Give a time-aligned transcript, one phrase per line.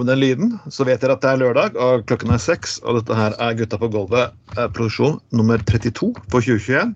[0.00, 2.80] Med den lyden så vet dere at det er lørdag, og klokken er seks.
[2.82, 6.94] Og dette her er Gutta på gulvet, eh, produksjon nummer 32 for 2021.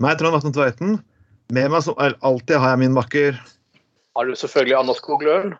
[0.00, 0.98] Meg, Trond Vatne Tveiten.
[1.50, 3.40] Med meg som alltid har jeg min makker.
[4.16, 5.56] Har du selvfølgelig Anders Skoglund?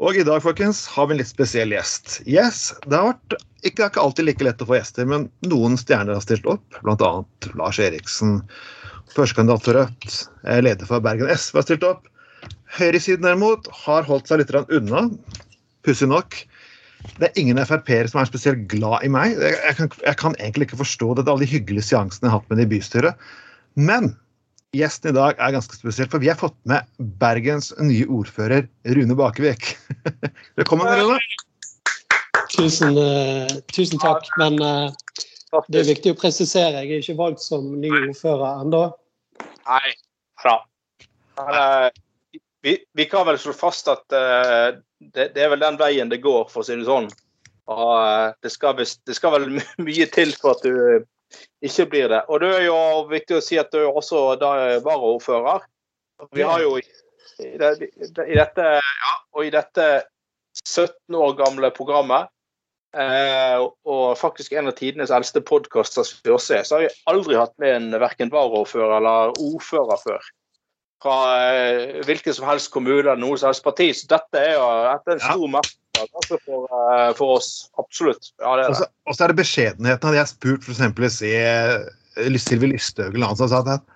[0.00, 2.22] Og i dag folkens, har vi en litt spesiell gjest.
[2.24, 3.34] Yes, Det har vært
[3.68, 6.64] ikke, ikke alltid like lett å få gjester, men noen stjerner har stilt opp.
[6.80, 7.10] Bl.a.
[7.60, 8.40] Lars Eriksen,
[9.12, 10.16] førstekandidat for Rødt,
[10.46, 12.08] eh, leder for Bergen SV har stilt opp.
[12.78, 15.10] Høyresiden derimot har holdt seg litt unna.
[15.86, 16.36] Pussig nok.
[17.16, 19.36] Det er ingen Frp-ere som er spesielt glad i meg.
[19.40, 22.34] Jeg, jeg, kan, jeg, kan, egentlig ikke forstå det, det alle de hyggelige seansene jeg
[22.34, 23.30] har hatt med det i bystyret.
[23.80, 24.12] Men
[24.76, 26.84] gjesten i dag er ganske spesiell, for vi har fått med
[27.22, 29.72] Bergens nye ordfører Rune Bakevik.
[30.60, 31.16] Velkommen, Rune.
[32.50, 34.28] Tusen, uh, tusen takk.
[34.42, 34.92] Men uh,
[35.72, 38.84] det er viktig å presisere, jeg er ikke valgt som ny ordfører ennå.
[39.70, 39.96] Nei,
[40.42, 40.58] bra.
[41.40, 44.04] Men, uh, vi, vi, kan vel slå fast at
[45.00, 47.08] det, det, er vel den veien det går, for å si det sånn.
[47.70, 49.48] Og det skal, det skal vel
[49.88, 51.06] mye til for at du
[51.64, 52.24] ikke blir det.
[52.28, 52.78] Og det er jo
[53.10, 54.24] viktig å si at du er også
[54.84, 55.64] varaordfører.
[56.36, 56.84] Vi har jo i,
[57.40, 59.86] i, i, dette, ja, og i dette
[60.66, 62.28] 17 år gamle programmet,
[62.96, 67.38] eh, og faktisk en av tidenes eldste podkaster vi også er, så har vi aldri
[67.38, 70.30] hatt med en verken varaordfører eller ordfører før.
[71.00, 71.18] Fra
[71.50, 73.88] eh, hvilken som helst kommune eller noe som helst parti.
[73.96, 75.52] Så dette er jo dette er en stor ja.
[75.56, 77.50] makt altså for, eh, for, oss.
[77.80, 78.32] Absolutt.
[78.40, 78.90] Ja, det er det.
[79.08, 80.08] Og så er det beskjedenheten.
[80.08, 81.22] Hadde jeg spurt f.eks.
[81.24, 83.86] i Sylvi Listhaug eller noen som sa at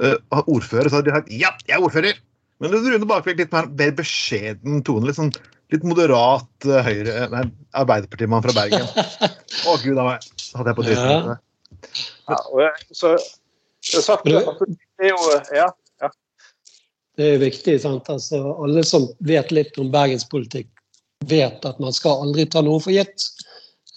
[0.00, 2.20] uh, ordfører, så hadde de sagt ja, jeg er ordfører.
[2.62, 5.08] Men det Rune Bakvik litt mer, mer beskjeden tone.
[5.08, 5.32] litt sånn
[5.72, 7.46] litt moderat uh, høyre nei,
[7.80, 8.86] Arbeiderpartimann fra Bergen.
[9.68, 10.26] Å, gud a meg.
[10.52, 11.32] Hadde jeg på dritten.
[11.32, 12.38] Ja.
[12.60, 13.14] ja, så,
[14.26, 15.70] det er jo Ja.
[17.16, 17.78] Det er viktig.
[17.82, 18.08] sant?
[18.10, 20.68] Altså, alle som vet litt om bergenspolitikk,
[21.28, 23.28] vet at man skal aldri ta noe for gitt.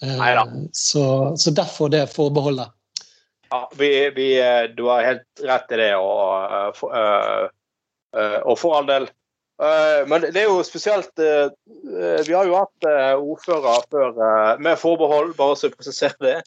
[0.02, 0.42] Neida.
[0.76, 2.68] så, så, derfor det forbeholdet.
[3.48, 4.26] Ja, vi, vi,
[4.76, 5.92] du har helt rett i det.
[5.96, 7.54] Og, og,
[8.44, 9.08] og for all del
[9.62, 14.18] Eh, men det er jo spesielt eh, eh, Vi har jo hatt ordfører før,
[14.60, 16.38] med forbehold, bare så jeg presiserer det.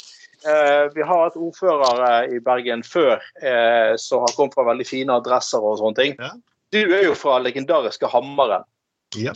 [0.96, 3.18] Vi har hatt ordførere i Bergen før
[4.00, 6.14] som har kommet fra veldig fine adresser og sånne ting.
[6.16, 6.30] Ja.
[6.74, 8.66] Du er jo fra legendariske Hammeren.
[9.18, 9.34] Ja.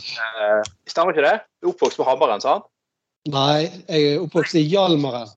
[0.86, 1.38] Stemmer ikke det?
[1.58, 2.68] Du er oppvokst på Hammeren, sant?
[3.30, 5.32] Nei, jeg er oppvokst i Hjalmaren.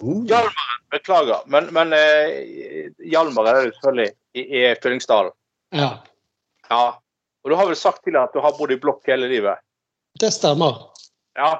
[0.00, 0.22] Uh.
[0.30, 1.42] Hjalmaren, beklager.
[1.52, 1.92] Men, men
[3.04, 5.34] Hjalmaren er jo selvfølgelig i, i Fyllingsdalen.
[5.76, 5.90] Ja.
[6.70, 6.84] ja.
[7.44, 9.60] Og du har vel sagt til at du har bodd i blokk hele livet?
[10.18, 10.86] Det stemmer.
[11.36, 11.58] Ja.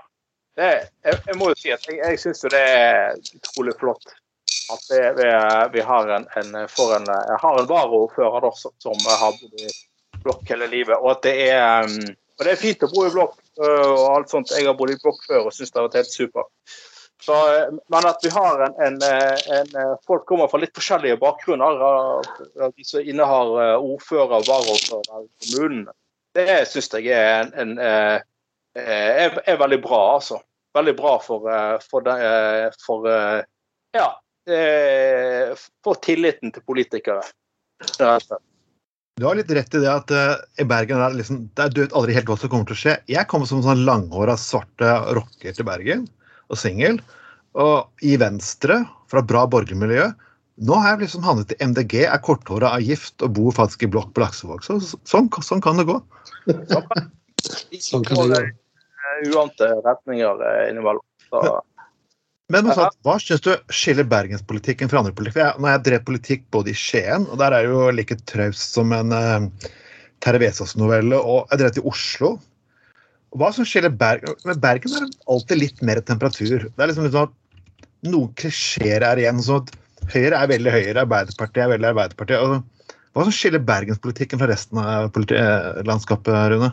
[0.59, 0.71] Det,
[1.07, 4.09] jeg, jeg, må jo si at jeg, jeg syns jo det er utrolig flott
[4.73, 5.29] at det, vi,
[5.73, 7.13] vi, har en, en, en,
[7.43, 9.71] har en varaordfører som, som har bodd i
[10.23, 10.97] blokk hele livet.
[10.99, 14.05] Og at det er, um, og det er fint å bo i blokk øh, og
[14.13, 14.53] alt sånt.
[14.55, 16.75] Jeg har bodd i blokk før og syns det har vært helt supert.
[17.19, 21.19] Så, eh, men at vi har en, en, eh, en, Folk kommer fra litt forskjellige
[21.19, 21.83] bakgrunner.
[22.77, 25.89] De som innehar ordfører og varaordfører i kommunen.
[26.37, 27.51] Det syns jeg er,
[28.79, 30.39] er, er, veldig bra, altså.
[30.77, 31.49] Veldig bra for,
[31.83, 32.11] for,
[32.85, 33.09] for
[33.97, 34.09] ja,
[34.49, 37.23] for tilliten til politikere.
[39.19, 41.75] Du har litt rett i det at uh, i Bergen er det, liksom, det er
[41.75, 42.95] dødt aldri helt hva som kommer til å skje.
[43.11, 46.05] Jeg kommer som sånn langhåra, svarte rocker til Bergen
[46.47, 47.01] og singel.
[47.59, 50.07] Og i Venstre, fra bra borgermiljø.
[50.69, 53.91] Nå har jeg liksom havnet i MDG, er korthåra, er gift og bor faktisk i
[53.91, 54.63] blokk på Laksevåg.
[54.67, 55.99] Så, sånn, sånn, kan det gå.
[57.89, 58.45] sånn kan det gå.
[59.33, 61.03] Uante retninger eh, innimellom.
[62.53, 65.37] Men hva, hva syns du skiller bergenspolitikken fra andre politikk?
[65.43, 68.79] Jeg, når jeg drev politikk både i Skien, og der er det jo like traust
[68.79, 69.73] som en uh,
[70.25, 72.31] Terje Vesaas-novelle, og jeg drev til Oslo,
[73.37, 76.65] hva som skiller Bergen Med Bergen er alltid litt mer temperatur.
[76.65, 77.37] Det er liksom, sånn at
[78.09, 79.43] Noen klisjeer er igjen.
[79.45, 79.75] sånn at
[80.15, 82.41] Høyre er veldig Høyre, Arbeiderpartiet er veldig Arbeiderpartiet.
[82.41, 86.71] Altså, hva som skiller bergenspolitikken fra resten av eh, landskapet, Rune?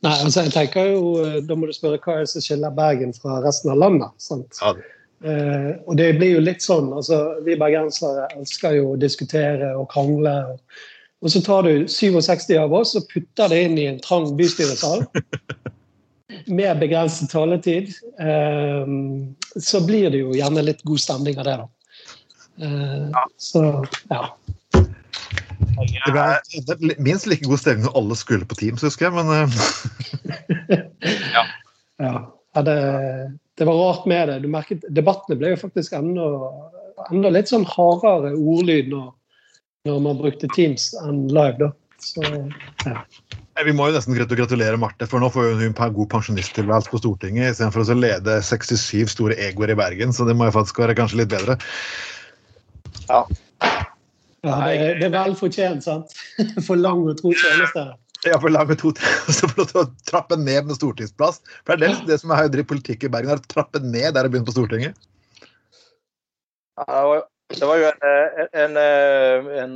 [0.00, 2.72] Nei, altså jeg tenker jo, eh, Da må du spørre hva er det som skiller
[2.76, 4.16] Bergen fra resten av landet.
[4.22, 4.60] sant?
[4.62, 4.72] Ja.
[5.20, 9.90] Eh, og det blir jo litt sånn, altså Vi bergensere elsker jo å diskutere og
[9.92, 10.38] krangle.
[10.54, 10.80] og
[11.20, 15.04] og så tar du 67 av oss og putter det inn i en trang bystyresal
[16.58, 17.92] med begrenset taletid.
[18.20, 18.94] Eh,
[19.60, 21.68] så blir det jo gjerne litt god stemning av det, da.
[22.64, 23.64] Eh, så
[24.08, 24.22] ja.
[26.06, 30.84] Det ble minst like god stemning når alle skulle på Teams, husker jeg, men eh,
[31.36, 31.44] ja.
[32.00, 32.14] ja.
[32.66, 32.76] Det,
[33.58, 34.38] det, var rart med det.
[34.44, 36.26] Du merket, Debattene ble jo faktisk enda,
[37.10, 39.12] enda litt sånn hardere ordlyd når,
[39.88, 41.70] når, man brukte Teams enn live, da.
[42.00, 42.24] Så,
[42.86, 43.04] ja.
[43.60, 47.52] Vi må jo nesten gratulere Marte, for nå får hun en god pensjonisttilværelse på Stortinget
[47.52, 51.20] istedenfor å lede 67 store egoer i Bergen, så det må jo faktisk være kanskje
[51.20, 51.58] litt bedre.
[53.10, 53.20] Ja.
[54.46, 56.14] Ja, det, det er vel fortjent, sant?
[56.66, 57.90] For lang og tro tjeneste.
[58.26, 59.48] Ja, for lang og tro tjeneste.
[59.52, 61.40] For å trappe ned med stortingsplass.
[61.64, 64.16] For det er det, det som er dritt politikk i Bergen, er å trappe ned
[64.16, 65.08] der det begynne på Stortinget.
[66.80, 67.00] Ja,
[67.52, 67.98] det var jo en,
[68.56, 68.76] en,
[69.60, 69.74] en,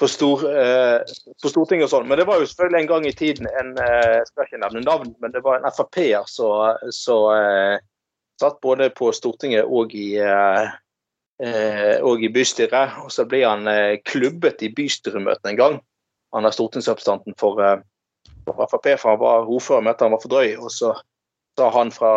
[0.00, 2.08] på, stor, eh, på, Stortinget og sånn.
[2.08, 4.86] Men det var jo selvfølgelig en gang i tiden en eh, Jeg skal ikke nevne
[4.86, 7.76] navn, men det var en Frp-er som eh,
[8.40, 10.74] satt både på Stortinget og i eh,
[11.38, 12.96] og i bystyret.
[13.04, 15.76] Og så ble han eh, klubbet i bystyremøtet en gang.
[16.36, 17.80] Han er stortingsrepresentanten for, eh,
[18.46, 20.56] for Frp, for han var ordfører, møtte han var for drøy.
[20.60, 20.94] Og så
[21.58, 22.12] sa han fra,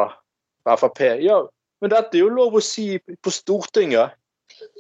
[0.64, 1.42] fra Frp ja,
[1.80, 4.16] men dette er jo lov å si på Stortinget.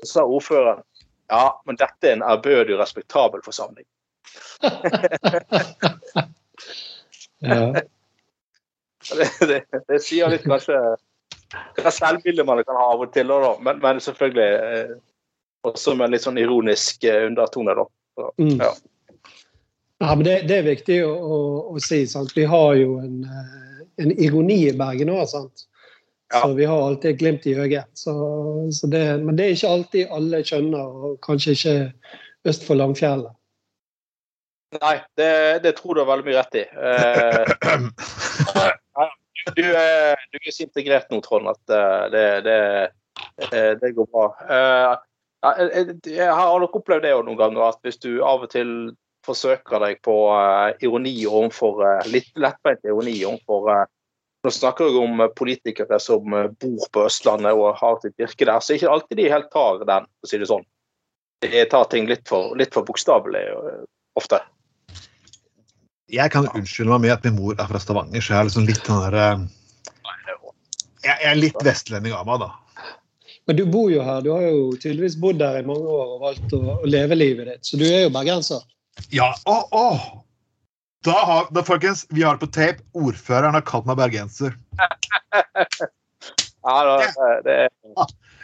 [0.04, 0.84] Så sa ordføreren
[1.30, 3.86] ja, men dette er en ærbødig og respektabel forsamling.
[7.46, 7.84] ja.
[9.20, 10.76] det, det, det, sier litt kanskje
[11.80, 13.54] hva selvbilde man kan ha av og til, da.
[13.66, 14.92] Men, men selvfølgelig eh,
[15.68, 17.88] også med en litt sånn ironisk eh, undertone, da.
[18.20, 18.60] Så, mm.
[18.60, 18.74] ja.
[20.04, 20.12] ja.
[20.12, 21.40] men det, det, er viktig å, å,
[21.74, 22.04] å si.
[22.10, 22.36] Sant?
[22.38, 25.66] Vi har jo en, eh, en ironi i Bergen òg, sant.
[26.30, 26.44] Ja.
[26.44, 27.90] Så vi har alltid et glimt i øyet.
[27.98, 28.14] Så,
[28.76, 31.78] så det, men det er ikke alltid alle skjønner, og kanskje ikke
[32.50, 33.34] øst for Langfjellet.
[34.78, 35.32] Nei, det,
[35.64, 36.68] det tror du har veldig mye rett i.
[36.70, 38.70] Eh,
[39.56, 42.58] du, du, er så integrert nå, Trond, at eh, det, det,
[43.50, 44.26] eh, det går bra.
[44.56, 44.96] Eh,
[46.10, 48.92] jeg har nok opplevd det noen ganger, at hvis du av og til
[49.28, 50.16] forsøker deg på
[50.84, 53.88] ironi overfor litt lettbeint ironi overfor
[54.40, 58.72] Nå snakker jeg om politikere som bor på Østlandet og har sitt virke der, så
[58.72, 60.64] er ikke alltid de helt tar den, for å si det sånn.
[61.44, 63.42] De tar ting litt for, litt for bokstavelig
[64.16, 64.40] ofte
[66.14, 68.66] jeg kan unnskylde meg med at min mor er fra Stavanger, så jeg er liksom
[68.70, 69.46] litt sånn der eh,
[71.06, 72.50] Jeg er litt vestlending av meg, da.
[73.50, 74.22] Men du bor jo her.
[74.22, 77.48] Du har jo tydeligvis bodd der i mange år og valgt å, å leve livet
[77.50, 77.64] ditt.
[77.66, 78.62] Så du er jo bergenser.
[79.16, 79.32] Ja.
[79.50, 79.86] Å, å.
[81.08, 82.86] Da, har, da, folkens, vi har det på tape.
[83.00, 84.54] Ordføreren har kalt meg bergenser.
[86.68, 87.00] ja, da,
[87.48, 87.74] det er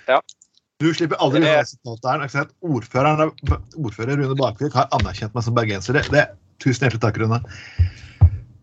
[0.09, 0.17] ja.
[0.81, 2.49] Du slipper aldri å høre sitatet her.
[2.65, 3.35] Ordføreren,
[3.77, 5.99] ordfører Rune Bakvik har anerkjent meg som bergenser.
[5.99, 6.25] Det, det
[6.63, 7.39] Tusen hjertelig takk, Rune.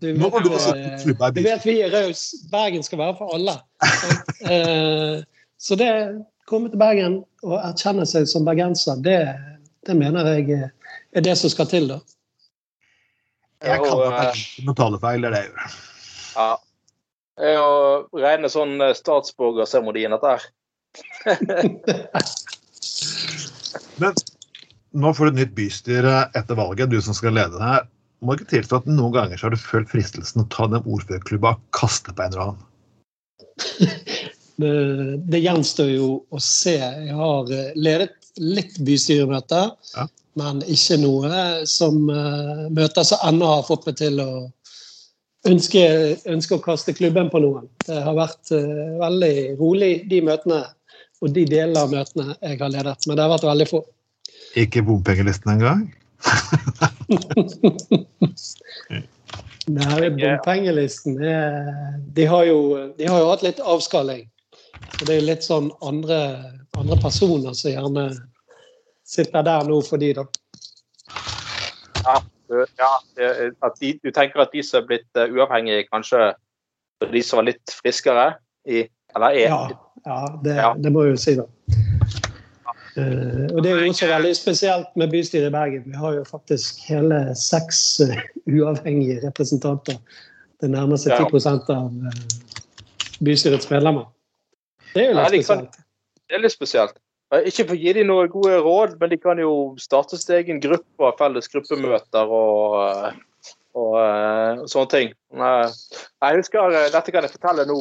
[0.03, 2.41] Du vet, du, du vet vi er rause.
[2.51, 3.59] Bergen skal være for alle.
[4.43, 5.23] Eh,
[5.63, 9.21] så det å komme til Bergen og erkjenne seg som bergenser, det,
[9.87, 10.73] det mener jeg
[11.15, 12.01] er det som skal til, da.
[13.63, 15.79] Jeg kan ikke noen talefeil, det er det jeg gjør.
[16.35, 16.49] Ja.
[17.43, 20.43] Jeg er å regne sånn eh, statsborgerseremonien, dette her.
[24.03, 24.19] Men
[24.93, 27.89] nå får du et nytt bystyre etter valget, du som skal lede det her.
[28.23, 31.57] Må ikke tilstå at noen ganger så har du følt fristelsen å ta den ordførerklubba
[31.57, 32.69] og kaste på en eller annen?
[34.63, 34.69] Det,
[35.33, 36.75] det gjenstår jo å se.
[36.77, 40.05] Jeg har eh, ledet litt bystyremøter, ja.
[40.39, 44.29] men ikke noe som uh, møter som ennå har fått meg til å
[45.49, 45.83] ønske,
[46.31, 47.67] ønske, å kaste klubben på noen.
[47.89, 50.63] Det har vært uh, veldig rolig, de møtene
[51.23, 53.09] og de deler av møtene jeg har ledet.
[53.09, 53.83] Men det har vært veldig få.
[54.59, 55.95] Ikke bompengelisten engang?
[59.73, 61.17] Nei, bompengelisten
[62.17, 62.59] de har, jo,
[62.99, 64.27] de har jo hatt litt avskalling.
[64.99, 66.19] Så det er litt sånn andre,
[66.79, 68.05] andre personer som gjerne
[69.09, 70.25] sitter der nå for de, da.
[72.03, 72.17] Ja,
[72.81, 72.93] ja
[73.65, 76.33] at de, du tenker at de som er blitt uh, uavhengige, kanskje
[77.13, 78.27] de som var litt friskere
[78.69, 78.85] i
[79.17, 79.63] Eller er Ja,
[80.07, 80.75] ja, det, ja.
[80.79, 81.47] det må jeg jo si, da.
[82.97, 85.85] Uh, og Det er jo også veldig spesielt med bystyret i Bergen.
[85.87, 89.97] Vi har jo faktisk hele seks uh, uavhengige representanter.
[90.61, 91.41] Det nærmer seg 10
[91.73, 92.19] av uh,
[93.25, 94.11] bystyrets medlemmer.
[94.93, 95.81] Det er jo litt spesielt.
[96.29, 97.01] det er litt spesielt.
[97.33, 100.61] Ikke for å gi dem noen gode råd, men de kan jo starte sin egen
[100.61, 102.77] gruppe og felles gruppemøter og,
[103.73, 105.15] og, og sånne ting.
[105.33, 107.79] Jeg husker, Dette kan jeg fortelle nå.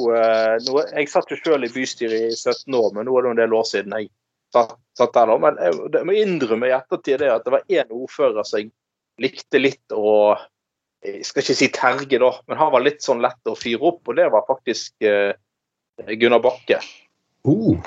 [0.70, 3.44] nå jeg satt jo selv i bystyret i 17 år, men nå er det en
[3.44, 4.08] del år siden jeg
[4.54, 5.34] satt, satt der.
[5.42, 8.72] Men jeg, jeg må innrømme i ettertid det at det var én ordfører som jeg
[9.22, 10.38] likte litt å
[11.02, 14.04] Jeg skal ikke si terge, da, men han var litt sånn lett å fyre opp,
[14.06, 15.34] og det var faktisk eh,
[16.14, 16.78] Gunnar Bakke.
[17.42, 17.80] Uh.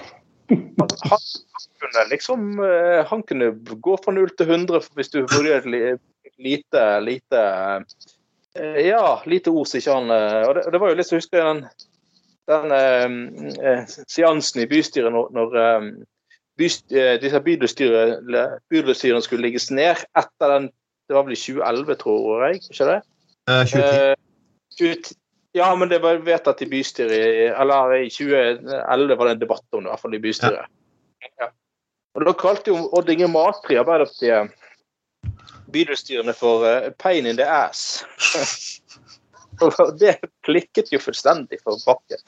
[0.51, 5.71] Han, han, kunne liksom uh, Han kunne gå fra 0 til 100 hvis du vurderte
[6.43, 7.45] lite, lite
[8.59, 10.11] uh, Ja, lite ord som ikke han
[10.51, 11.63] Og det, det, var jo litt så husker jeg den,
[12.51, 15.57] den seansen i bystyret når, når
[16.59, 20.71] disse bydelsstyrene skulle legges ned etter den
[21.05, 22.63] det var vel i 2011, tror jeg?
[22.71, 23.01] ikke det?
[23.51, 24.15] Eh,
[24.79, 24.87] 2010.
[24.89, 25.19] Eh,
[25.55, 29.85] ja, men det var vedtatt i bystyret Eller i 2011 var det en debatt om
[29.85, 30.65] det, i hvert fall i bystyret.
[31.23, 31.29] Ja.
[31.43, 31.51] Ja.
[32.17, 34.55] Og Da kalte jo Odd Inge Matri Arbeiderpartiet
[35.75, 38.05] bydelsstyrene for uh, 'pain in the ass'.
[39.65, 42.19] og det klikket jo fullstendig for Bakke.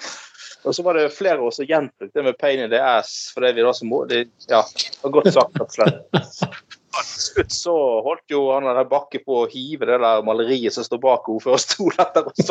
[0.67, 3.53] Og så var det flere år som gjentok det med 'pain in the ass', fordi
[3.55, 4.65] vi da som må, det, ja,
[5.03, 9.49] var godt sagt, rett og slett slutt så holdt jo han der Bakke på å
[9.51, 12.49] hive det der maleriet som står bak ordførerstolen etter oss.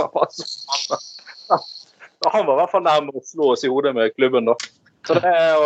[2.26, 4.56] Han var i hvert fall nærmere å slå oss i hodet med klubben, da.
[5.06, 5.66] Så det er jo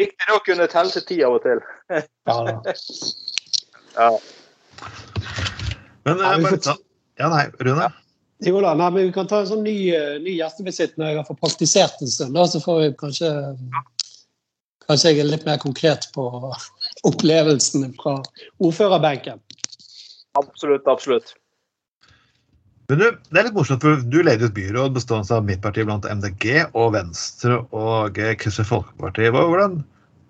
[0.00, 1.60] viktig å kunne telle til ti av og til.
[3.98, 4.10] ja.
[6.06, 6.60] Men, men
[7.20, 7.90] Ja, nei, Rune?
[8.46, 11.18] Jo da, nei, men Vi kan ta en sånn ny, eh, ny gjestebesitt når jeg
[11.20, 12.36] har fått praktisert en stund.
[12.36, 13.32] Da, så får vi kanskje
[14.90, 16.24] Kanskje jeg er litt mer konkret på
[17.10, 18.16] opplevelsene fra
[18.58, 19.38] ordførerbenken.
[20.40, 21.36] Absolutt, absolutt.
[22.90, 25.84] Men du, det er litt morsomt, for Du leder et byråd bestående av mitt parti
[25.86, 29.28] blant MDG og Venstre og Kristelig Folkeparti.
[29.30, 29.78] Hvordan,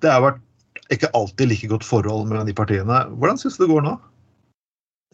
[0.05, 0.45] det har vært
[0.93, 3.01] ikke alltid like godt forhold mellom de partiene.
[3.17, 3.97] Hvordan syns du det går nå?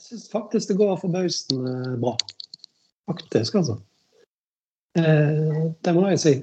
[0.01, 2.17] Jeg syns faktisk det går forbausende bra.
[3.07, 3.79] Faktisk, altså.
[4.99, 6.35] Eh, det må jeg si.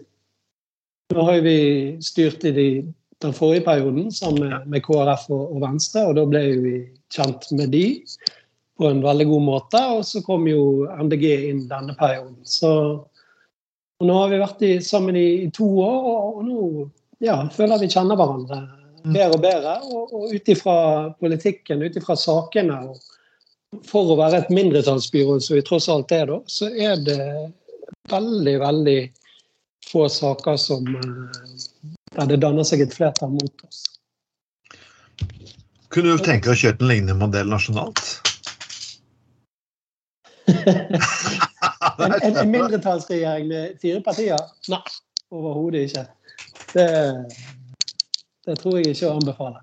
[1.14, 1.58] Nå har vi
[2.04, 2.68] styrt i de,
[3.24, 6.76] den forrige perioden sammen med, med KrF og, og, Venstre, og da ble vi
[7.14, 7.86] kjent med de
[8.80, 9.82] på en veldig god måte.
[9.98, 12.40] Og så kom jo MDG inn denne perioden.
[12.48, 12.72] Så
[14.04, 16.88] nå har vi vært i, sammen i, i, to år, og, og nå
[17.24, 18.62] ja, føler vi kjenner hverandre
[19.04, 19.12] mm.
[19.14, 19.76] bedre og bedre.
[19.90, 20.78] Og, og ut ifra
[21.20, 23.12] politikken, ut ifra sakene og
[23.88, 27.20] for å være et mindretallsbyrå, som vi tross alt er, da, så er det
[28.12, 29.00] veldig, veldig
[29.92, 31.58] få saker som eh,
[32.16, 33.84] der det danner seg et flertall mot oss.
[35.94, 38.02] Kunne du tenke deg å kjøre en lignende modell nasjonalt?
[40.50, 44.42] en, en, en, mindretallsregjering med fire partier?
[44.74, 44.82] Nei,
[45.34, 46.06] overhodet ikke.
[46.74, 46.88] Det,
[48.48, 49.62] det, tror jeg ikke å anbefale.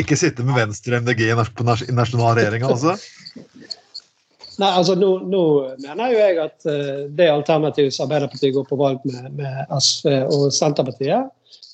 [0.00, 2.96] Ikke sitte med Venstre MDG i nasjonal regjering, altså?
[4.60, 5.42] Nei, altså nå, nå,
[5.80, 10.10] mener jo jeg at uh, det alternativet som Arbeiderpartiet går på valg med, med SV
[10.26, 11.30] og Senterpartiet,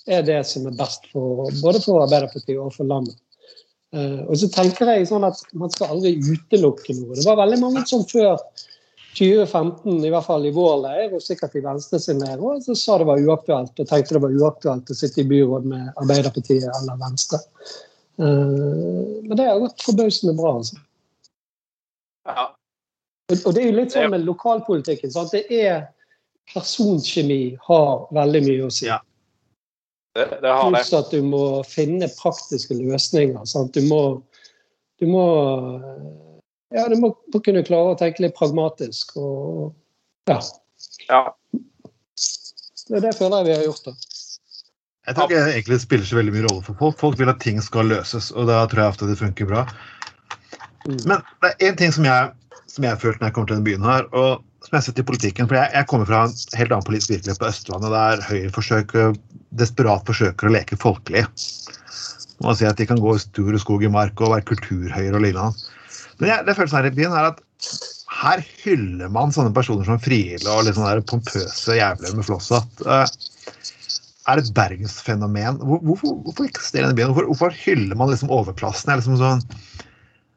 [0.06, 3.16] er det som er best for, både for Arbeiderpartiet og for landet.
[3.94, 7.16] Uh, og så tenker jeg sånn at man skal aldri utelukke noe.
[7.18, 8.36] Det var veldig mange som før
[9.16, 12.98] 2015, i hvert fall i vår leir, og sikkert i Venstre sin leir òg, sa
[13.00, 17.00] det var uaktuelt, og tenkte det var uaktuelt å sitte i byråd med Arbeiderpartiet eller
[17.00, 17.40] Venstre.
[18.16, 20.78] Uh, men det har gått forbausende bra, altså.
[22.26, 22.46] Ja,
[23.35, 25.11] og det er jo litt sånn med lokalpolitikken.
[25.11, 25.35] Sant?
[25.35, 25.87] Det er
[26.52, 28.87] Personkjemi har veldig mye å si.
[28.87, 29.00] Ja.
[30.14, 30.78] Det, det har det.
[30.78, 33.42] Pluss at du må finne praktiske løsninger.
[33.50, 33.75] Sant?
[33.75, 34.02] Du må,
[35.02, 35.25] du må
[36.75, 39.16] ja, du må kunne klare å tenke litt pragmatisk.
[39.18, 39.75] Og,
[40.30, 40.38] ja.
[41.11, 41.20] ja.
[42.87, 43.90] Det, det føler jeg vi har gjort.
[43.90, 44.15] da.
[45.06, 46.98] Jeg tror ikke egentlig spiller så veldig mye rolle for folk.
[46.98, 49.62] Folk vil at ting skal løses, og da tror jeg ofte det funker bra.
[50.86, 50.98] Mm.
[51.06, 52.32] Men det er én ting som jeg
[52.76, 54.08] som jeg har følt når jeg kommer til denne byen her.
[54.12, 56.86] og som jeg har sett i politikken, for jeg, jeg, kommer fra en helt annen
[56.88, 59.12] politisk virkelighet på Østlandet, der Høyre forsøker,
[59.60, 61.22] desperat forsøker å leke folkelig.
[62.42, 65.22] Man si at De kan gå i stor skog i mark og være kulturhøyre og
[65.22, 65.70] lignende.
[66.18, 67.38] Men jeg, det følelsen her i byen er at
[68.16, 72.84] her hyller man sånne personer som Friele og litt sånne pompøse jævler med flosshatt.
[74.26, 75.61] Er et bergensfenomen?
[75.62, 77.12] Hvor, hvorfor, hvorfor eksisterer denne byen?
[77.12, 78.90] Hvorfor, hvorfor hyller man liksom overklassen?
[78.90, 79.45] Er liksom sånn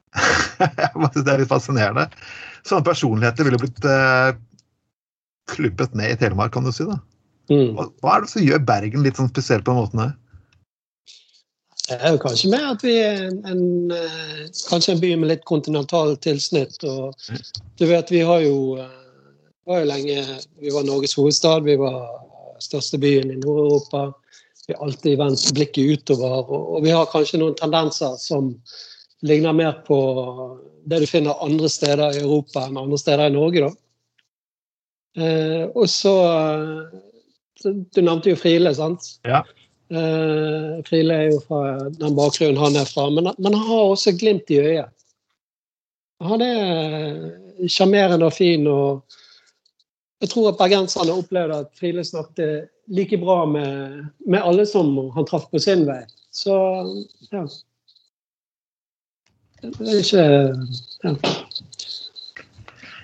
[0.60, 2.06] jeg synes det er litt fascinerende.
[2.68, 4.32] Sånne personligheter ville blitt eh,
[5.54, 6.88] klubbet ned i Telemark, kan du si.
[6.90, 6.98] da.
[7.50, 7.76] Mm.
[7.78, 10.16] Hva, hva, er det som gjør Bergen litt sånn spesiell på den måten her?
[11.90, 13.64] Det er jo kanskje med at vi er en, en,
[13.96, 16.78] eh, kanskje en by med litt kontinental tilsnitt.
[16.86, 17.18] og
[17.82, 19.32] Du vet, vi har jo, eh,
[19.66, 20.20] var jo lenge
[20.62, 21.66] Vi var Norges hovedstad.
[21.66, 22.04] Vi var
[22.64, 24.10] største byen i Nord-Europa.
[24.68, 28.52] Vi har alltid vendt blikket utover, og, vi har kanskje noen tendenser som
[29.26, 30.00] ligner mer på
[30.90, 33.66] det du finner andre steder i Europa enn andre steder i Norge.
[33.68, 33.72] da.
[35.20, 36.16] Eh, og så
[37.60, 39.18] Du nevnte jo Friele, sant?
[39.28, 39.42] Ja.
[39.92, 44.14] Eh, Friele er jo fra den bakgrunnen han er fra, men, men han har også
[44.16, 44.94] glimt i øyet.
[46.24, 48.68] Han er sjarmerende og fin.
[48.68, 49.19] og
[50.20, 55.28] Jeg tror at bergenserne opplevde at Friele snakket like bra med, med alle som han
[55.30, 56.02] traff på sin vei.
[56.36, 56.56] Så
[57.32, 57.46] ja.
[59.64, 60.26] Det er ikke
[61.04, 61.14] ja.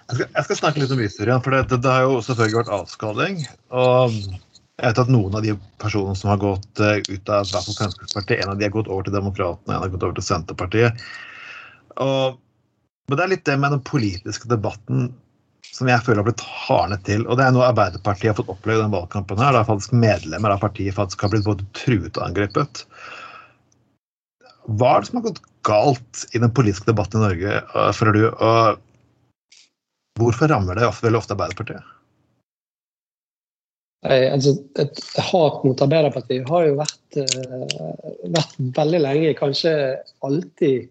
[0.05, 2.75] Jeg skal, jeg skal, snakke litt om historien, for det, det, har jo selvfølgelig vært
[2.75, 3.39] avskalling.
[3.73, 8.43] Og jeg vet at noen av de personene som har gått uh, ut av Fremskrittspartiet,
[8.43, 11.05] en av de har gått over til Demokratene, en har gått over til Senterpartiet.
[12.05, 12.37] Og,
[13.07, 15.09] men det er litt det med den politiske debatten
[15.75, 17.25] som jeg føler har blitt hardnet til.
[17.27, 19.41] Og det er noe Arbeiderpartiet har fått oppleve i den valgkampen.
[19.43, 22.85] her, Der faktisk medlemmer av partiet faktisk har blitt både truet og angrepet.
[24.65, 28.15] Hva er det som har gått galt i den politiske debatten i Norge, uh, føler
[28.15, 28.23] du?
[28.31, 28.81] Og
[30.15, 31.83] Hvorfor rammer det veldig ofte Arbeiderpartiet?
[34.05, 39.73] Altså, et hat mot Arbeiderpartiet har jo vært, uh, vært veldig lenge, kanskje
[40.23, 40.87] alltid.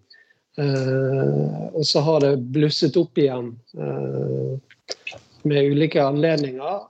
[0.61, 3.49] Uh, og så har det blusset opp igjen
[5.45, 6.81] med ulike anledninger.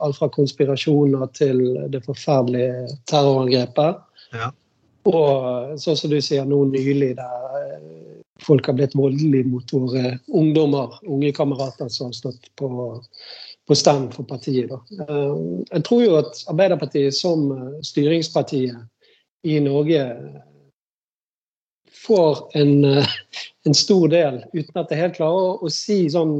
[0.00, 1.60] alt fra konspirasjoner til
[1.92, 4.02] det forferdelige terrorangrepet.
[4.34, 4.50] Ja.
[5.04, 7.54] Og sånn som du sier nå nylig, der
[8.42, 12.70] folk har blitt voldelige mot våre ungdommer, unge kamerater som har stått på,
[13.68, 14.70] på stand for partiet.
[14.72, 14.80] Da.
[15.04, 15.36] Eh,
[15.70, 18.76] jeg tror jo at Arbeiderpartiet som eh, styringspartiet
[19.44, 20.02] i Norge
[22.04, 23.16] får en, eh,
[23.68, 26.38] en stor del, uten at jeg helt klarer å, å si sånn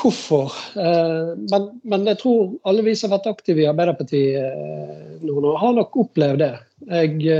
[0.00, 0.54] hvorfor.
[0.74, 5.98] Men, men, jeg tror alle vi som har vært aktive i Arbeiderpartiet nå, har nok
[6.04, 6.54] opplevd det.
[6.88, 7.34] Jeg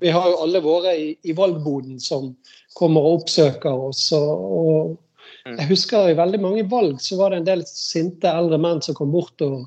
[0.00, 2.32] vi har jo alle våre i, i valgboden som
[2.78, 4.06] kommer og oppsøker oss.
[4.16, 8.58] og, og jeg husker i veldig mange valg så var det en del sinte eldre
[8.60, 9.64] menn som kom bort og,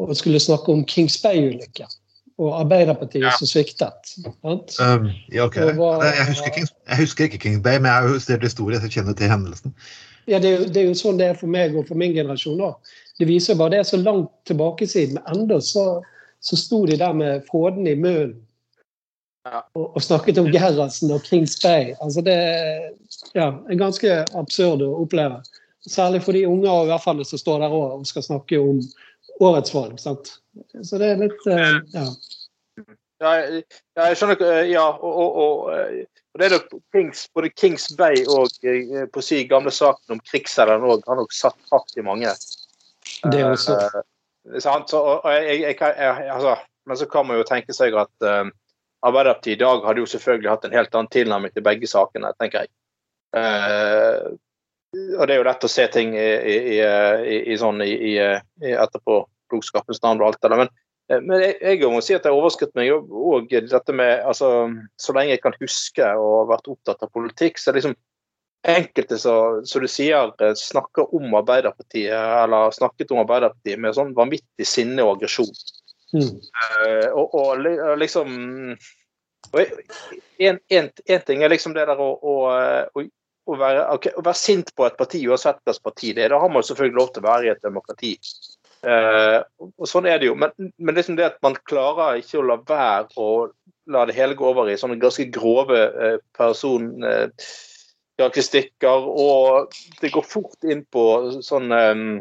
[0.00, 1.90] og skulle snakke om Kings Bay-ulykken.
[2.42, 3.34] Og Arbeiderpartiet ja.
[3.38, 4.14] som sviktet.
[4.42, 5.74] Um, ja, okay.
[5.76, 8.80] var, jeg, husker King, jeg, husker ikke Kings Bay, men jeg har jo studert historie,
[8.80, 9.74] så jeg kjenner til hendelsen.
[10.30, 12.14] Ja, det er, jo, det er, jo, sånn det er for meg og for min
[12.14, 12.60] generasjon.
[12.60, 12.98] da.
[13.18, 15.86] Det viser bare det er så langt tilbake siden, men enda så,
[16.40, 18.40] så sto de der med fråden i munnen
[19.44, 19.62] ja.
[19.74, 21.96] Og, og, snakket om Gerhardsen og Kings Bay.
[21.98, 22.36] Altså det
[23.34, 25.40] ja, er ganske absurd å oppleve.
[25.82, 28.78] Særlig for de unge og i hvert fall som står der og skal snakke om
[29.42, 29.98] årets valg.
[29.98, 30.36] Sant?
[30.86, 32.06] Så det er litt uh, ja.
[33.24, 33.40] ja.
[33.98, 38.24] jeg skjønner ikke Ja, og, og, og, og det er nok Kings, både Kings Bay
[38.24, 42.04] og eh, på å si gamle saken om krigsherren òg har nok satt hardt i
[42.06, 42.32] mange.
[43.28, 43.76] Det også.
[43.76, 44.94] Uh, sant?
[44.96, 46.56] Og, jeg, jeg, jeg, altså,
[46.88, 48.46] men så kan man jo tenke seg at uh,
[49.02, 52.64] Arbeiderpartiet i dag hadde jo selvfølgelig hatt en helt annen tilnærming til begge sakene, tenker
[52.64, 52.72] jeg.
[53.34, 54.28] Eh,
[55.16, 59.22] og det er jo lett å se ting i, i, i, i sånn i, etterpå
[59.50, 60.62] klokskapens navn og alt det der.
[60.62, 64.70] Men, eh, men jeg, jeg, må si at det overrasket meg òg dette med altså,
[65.00, 67.98] Så lenge jeg kan huske og har vært opptatt av politikk, så er det liksom
[68.62, 75.02] enkelte som du sier snakker om Arbeiderpartiet, eller snakket om Arbeiderpartiet med sånn vanvittig sinne
[75.02, 75.50] og aggresjon.
[76.12, 76.28] Mm.
[76.28, 77.64] Uh, og, og,
[77.98, 78.28] liksom
[79.52, 82.34] en, en, en, ting er liksom det der å, å,
[82.94, 86.34] å, være, okay, å, være, sint på et parti, uansett hvilket parti det er.
[86.34, 88.14] Da har man selvfølgelig lov til å være i et demokrati.
[88.82, 89.42] Uh,
[89.78, 90.36] og Sånn er det jo.
[90.38, 93.28] Men, men liksom det at man klarer ikke å la være å
[93.92, 96.92] la det hele gå over i sånne ganske grove eh, person...
[97.02, 97.52] eh,
[98.22, 101.02] og det går fort inn på
[101.42, 102.20] sånn um,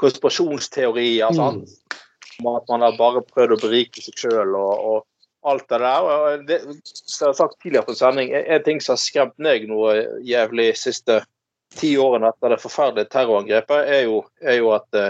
[0.00, 1.34] konspirasjonsteorier.
[1.36, 1.66] Mm
[2.46, 5.08] om at man har bare prøvd å berike seg sjøl og, og,
[5.42, 6.04] alt det der.
[6.06, 9.38] Og det, som jeg har sagt tidligere på en sending, en ting som har skremt
[9.42, 11.22] meg noe jævlig siste
[11.74, 15.08] ti årene etter det forferdelige terrorangrepet, er jo, er jo at uh,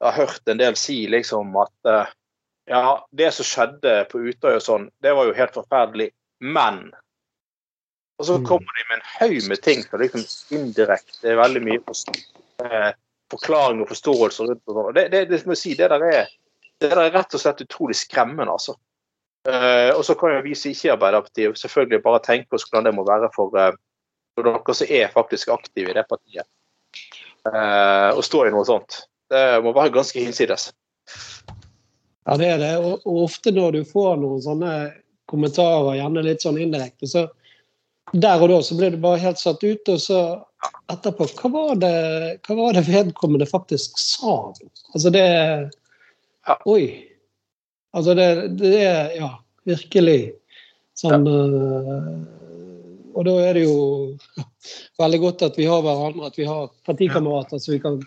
[0.00, 2.08] jeg har hørt en del si liksom at uh,
[2.70, 6.10] ja, det som skjedde på Utøya og sånn, det var jo helt forferdelig,
[6.40, 6.90] men
[8.20, 8.44] Og så mm.
[8.44, 12.90] kommer de med en haug med ting som liksom indirekte er veldig mye uh,
[13.32, 14.94] forklaring og forståelse rundt og sånn.
[14.96, 16.28] Det, det, det, må jeg si, det der er
[16.80, 18.76] det er rett og slett utrolig skremmende, altså.
[19.48, 22.88] Uh, og så kan jo vi som ikke er Arbeiderpartiet, selvfølgelig bare tenke oss hvordan
[22.88, 23.72] det må være for, uh,
[24.36, 26.48] for dere som er faktisk aktive i det partiet.
[27.48, 29.02] Uh, å stå i noe sånt.
[29.30, 30.70] Det må være ganske hinsides.
[32.26, 32.72] Ja, det er det.
[32.78, 34.74] Og, og, ofte når du får noen sånne
[35.30, 37.26] kommentarer, gjerne litt sånn indirekte, så
[38.10, 40.20] der og da så blir du bare helt satt ut, og så
[40.90, 41.92] etterpå hva var, det,
[42.46, 44.50] hva var det vedkommende faktisk sa?
[44.94, 45.26] Altså det
[46.66, 47.06] Oi.
[47.94, 48.26] Altså det,
[48.58, 49.30] det er Ja,
[49.68, 50.20] virkelig.
[50.98, 51.40] Sånn ja.
[53.10, 53.78] Og da er det jo
[55.02, 57.98] veldig godt at vi har hverandre, at vi har partikamerater som vi kan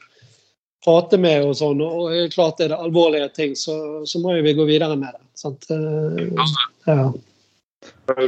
[0.84, 1.80] prate med og sånn.
[1.84, 3.76] Og er klart er det alvorlige ting, så,
[4.10, 5.24] så må vi gå videre med det.
[5.40, 5.62] Sant?
[5.72, 5.76] Uh,
[6.88, 7.04] ja.
[8.08, 8.20] Og,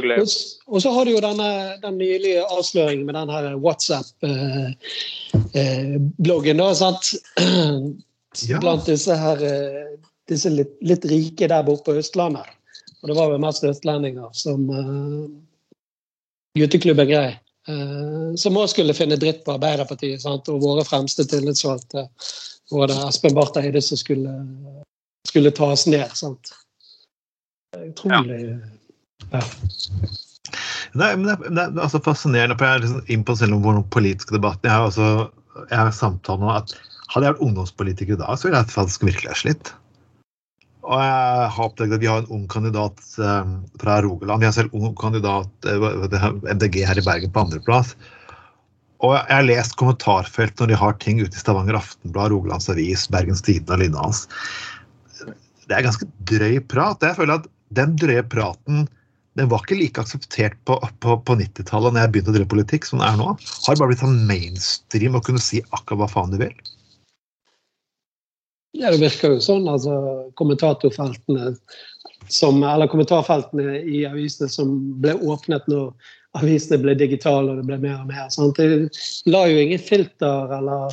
[0.66, 6.58] og, så har du jo denne, den nylige avsløringen med den her WhatsApp-bloggen.
[6.60, 7.04] da, sant.
[8.50, 8.58] ja.
[8.60, 9.38] Blant disse her
[10.30, 12.46] disse litt, litt, rike der borte på Østlandet.
[13.02, 15.26] Og det var vel mest østlendinger som uh,
[16.58, 17.28] gutteklubben Grei.
[17.66, 20.48] Uh, som òg skulle finne dritt på Arbeiderpartiet sant?
[20.52, 22.06] og våre fremste tillitsvalgte.
[22.70, 24.32] Både Espen Barth Eide som skulle,
[25.26, 26.06] skulle tas ned.
[26.18, 26.54] Sant?
[27.76, 28.56] Utrolig ja.
[29.32, 29.42] Ja.
[30.96, 33.64] Nei, men det, det, er altså fascinerende, for jeg er liksom inn på selv om
[33.64, 34.62] vår politiske debatt.
[34.64, 36.76] Jeg har, altså, jeg har samtalt om at
[37.12, 39.72] hadde jeg vært ungdomspolitiker i dag, så ville jeg faktisk virkelig ha slitt.
[40.86, 44.42] Og jeg har oppdaget at vi har en ung kandidat um, fra Rogaland.
[44.42, 47.96] Vi har selv ung kandidat uh, MDG her i Bergen på andreplass.
[49.04, 53.08] Og jeg har lest kommentarfelt når de har ting ute i Stavanger Aftenblad, Rogalands Avis,
[53.12, 55.34] Bergens Tidende og lignende.
[55.66, 57.02] Det er ganske drøy prat.
[57.02, 58.86] Jeg føler at den drøye praten
[59.36, 62.86] den var ikke like akseptert på, på, på 90-tallet når jeg begynte å drive politikk
[62.88, 63.34] som den er nå.
[63.66, 66.54] Har bare blitt sånn mainstream å kunne si akkurat hva faen du vil?
[68.76, 69.68] Ja, det virker jo sånn.
[69.70, 69.96] altså
[70.36, 71.54] Kommentatorfeltene
[72.28, 75.92] som, eller kommentarfeltene i avisene som ble åpnet når
[76.36, 78.26] avisene ble digitale og det ble mer og mer.
[78.34, 78.58] Sant?
[78.58, 78.90] Det
[79.30, 80.92] la jo ingen filter eller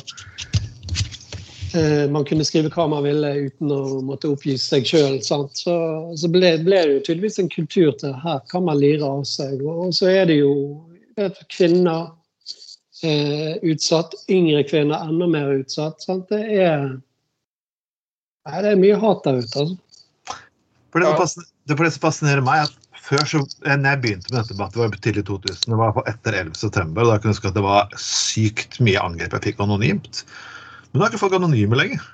[1.74, 5.16] Eh, man kunne skrive hva man ville uten å måtte oppgi seg sjøl.
[5.26, 9.24] Så, så ble, ble, det jo tydeligvis en kultur til her kan man lire av
[9.26, 9.62] seg.
[9.66, 10.52] Og så er det jo
[11.18, 12.12] vet, kvinner
[13.02, 16.04] eh, utsatt, yngre kvinner enda mer utsatt.
[16.04, 16.30] Sant?
[16.30, 16.86] Det er,
[18.48, 19.64] nei, det er mye hat der ute.
[19.64, 20.38] altså.
[20.94, 24.30] For det, som, det, for det som fascinerer meg, at før så, når jeg begynte
[24.30, 27.34] med dette debatten, det var tidlig 2000, det var etter 11.9., og da kunne jeg
[27.34, 30.22] huske at det var sykt mye angrep jeg fikk anonymt.
[30.92, 32.06] Men nå er ikke folk anonyme lenger.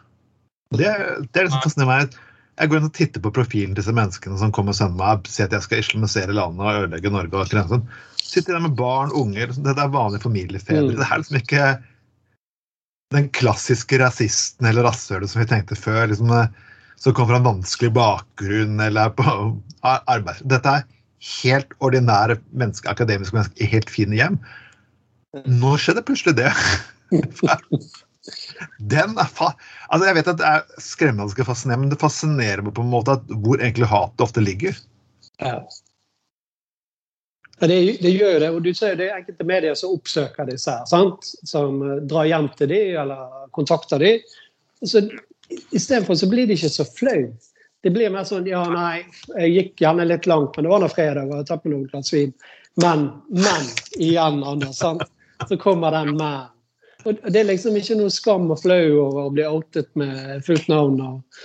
[0.75, 2.19] Det, det er det som fascinerer meg.
[2.61, 5.29] Jeg går inn og titter på profilen til disse menneskene som kommer og sender meg
[5.33, 7.45] sier at jeg skal islamisere landet og ødelegge Norge.
[7.45, 7.87] og sånn.
[8.21, 9.55] Sitter der med barn, unger.
[9.57, 10.91] Dette er vanlige familiefedre.
[10.91, 10.99] Mm.
[10.99, 11.65] Det er liksom ikke
[13.15, 16.07] den klassiske rasisten eller rasshølet som vi tenkte før.
[16.11, 16.31] Liksom,
[17.01, 19.25] som kom fra en vanskelig bakgrunn eller på
[19.83, 20.43] arbeid.
[20.51, 20.87] Dette er
[21.43, 24.39] helt ordinære menneske, akademiske mennesker i helt fine hjem.
[25.35, 25.59] Mm.
[25.63, 26.53] Nå skjedde plutselig det.
[28.93, 29.47] Den er fa
[29.89, 33.17] altså Jeg vet at det er skremmende fascinerende, men det fascinerer meg på en måte
[33.17, 34.77] at hvor egentlig hatet ofte ligger.
[37.61, 38.51] Det, det, gjør jo det.
[38.57, 40.87] Og du ser det er enkelte medier som oppsøker disse her.
[40.89, 41.29] sant?
[41.49, 44.23] Som uh, drar hjem til dem eller kontakter dem.
[44.87, 45.05] Så
[45.75, 47.51] Istedenfor så blir det ikke så flaut.
[47.83, 49.03] Det blir mer sånn Ja, nei,
[49.35, 52.13] jeg gikk gjerne litt langt, men det var nå fredag, og jeg tok noen glass
[52.15, 52.33] vin.
[52.81, 53.69] Men, men
[53.99, 54.79] igjen, Anders.
[54.79, 55.03] sant?
[55.49, 56.51] Så kommer den men.
[57.09, 60.69] Og det er liksom ikke noe skam og flau over å bli outet med fullt
[60.69, 61.43] navn og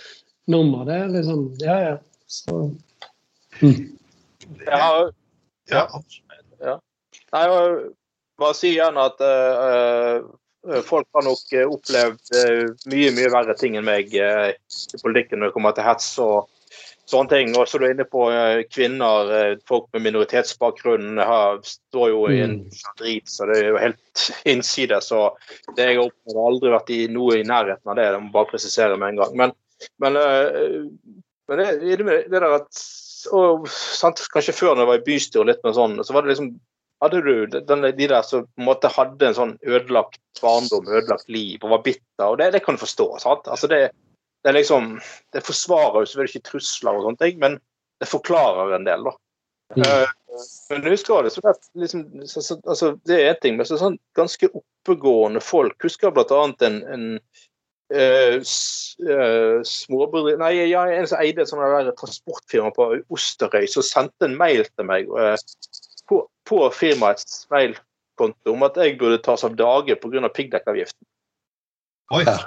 [0.51, 0.84] nummer.
[0.88, 1.95] Det er liksom Ja, ja.
[2.28, 2.58] Så
[3.62, 3.78] mm.
[4.67, 4.89] Ja.
[5.71, 5.86] Ja.
[6.62, 6.80] ja.
[7.36, 7.45] Nei,
[8.39, 10.25] bare si igjen at uh,
[10.88, 15.51] folk har nok opplevd uh, mye, mye verre ting enn meg uh, i politikken når
[15.51, 16.51] det kommer til hets og
[17.10, 17.54] sånne ting.
[17.58, 22.23] Og så er du inne på uh, kvinner, uh, folk med minoritetsbakgrunn har, står jo
[22.32, 22.80] i en mm.
[23.01, 24.99] drit, så det er jo helt innside.
[25.06, 25.28] Så
[25.75, 28.10] det jeg har opplevd, har aldri vært i noe i nærheten av det.
[28.15, 29.39] Det må bare presisere med en gang.
[29.43, 29.56] Men,
[30.04, 32.86] men, uh, men det, det, det, der at
[33.34, 36.34] og, sant, Kanskje før når jeg var i bystyret litt med sånn, så var det
[36.34, 36.56] liksom
[37.04, 41.28] hadde du den, de der som på en måte hadde en sånn ødelagt barndom, ødelagt
[41.30, 43.08] liv og var bitter, og det, det kan du forstå.
[43.22, 43.50] sant?
[43.52, 43.82] Altså det,
[44.44, 45.00] det er liksom
[45.34, 47.60] Det forsvarer jo selvfølgelig ikke trusler og sånne ting, men
[48.02, 49.16] det forklarer en del, da.
[49.76, 49.82] Mm.
[49.82, 53.68] Uh, men husker det, så det, liksom, så, så, altså, det er én ting, men
[53.68, 56.42] så sånn ganske oppegående folk Husker bl.a.
[56.68, 57.06] en, en
[57.93, 64.30] uh, uh, småbedrift Nei, ja, en som eide et sånt transportfirma på Osterøy, som sendte
[64.30, 65.12] en mail til meg
[66.10, 66.15] på,
[66.48, 70.30] på firmaets mailkonto om at jeg burde tas av dage pga.
[70.30, 71.06] piggdekkavgiften.
[72.13, 72.24] Oi.
[72.28, 72.38] Ja.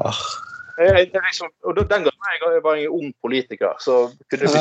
[0.00, 0.20] Ah.
[0.78, 4.52] Jeg, jeg liksom, og Den gangen jeg, jeg var en ung politiker, så kunne jeg
[4.54, 4.60] bli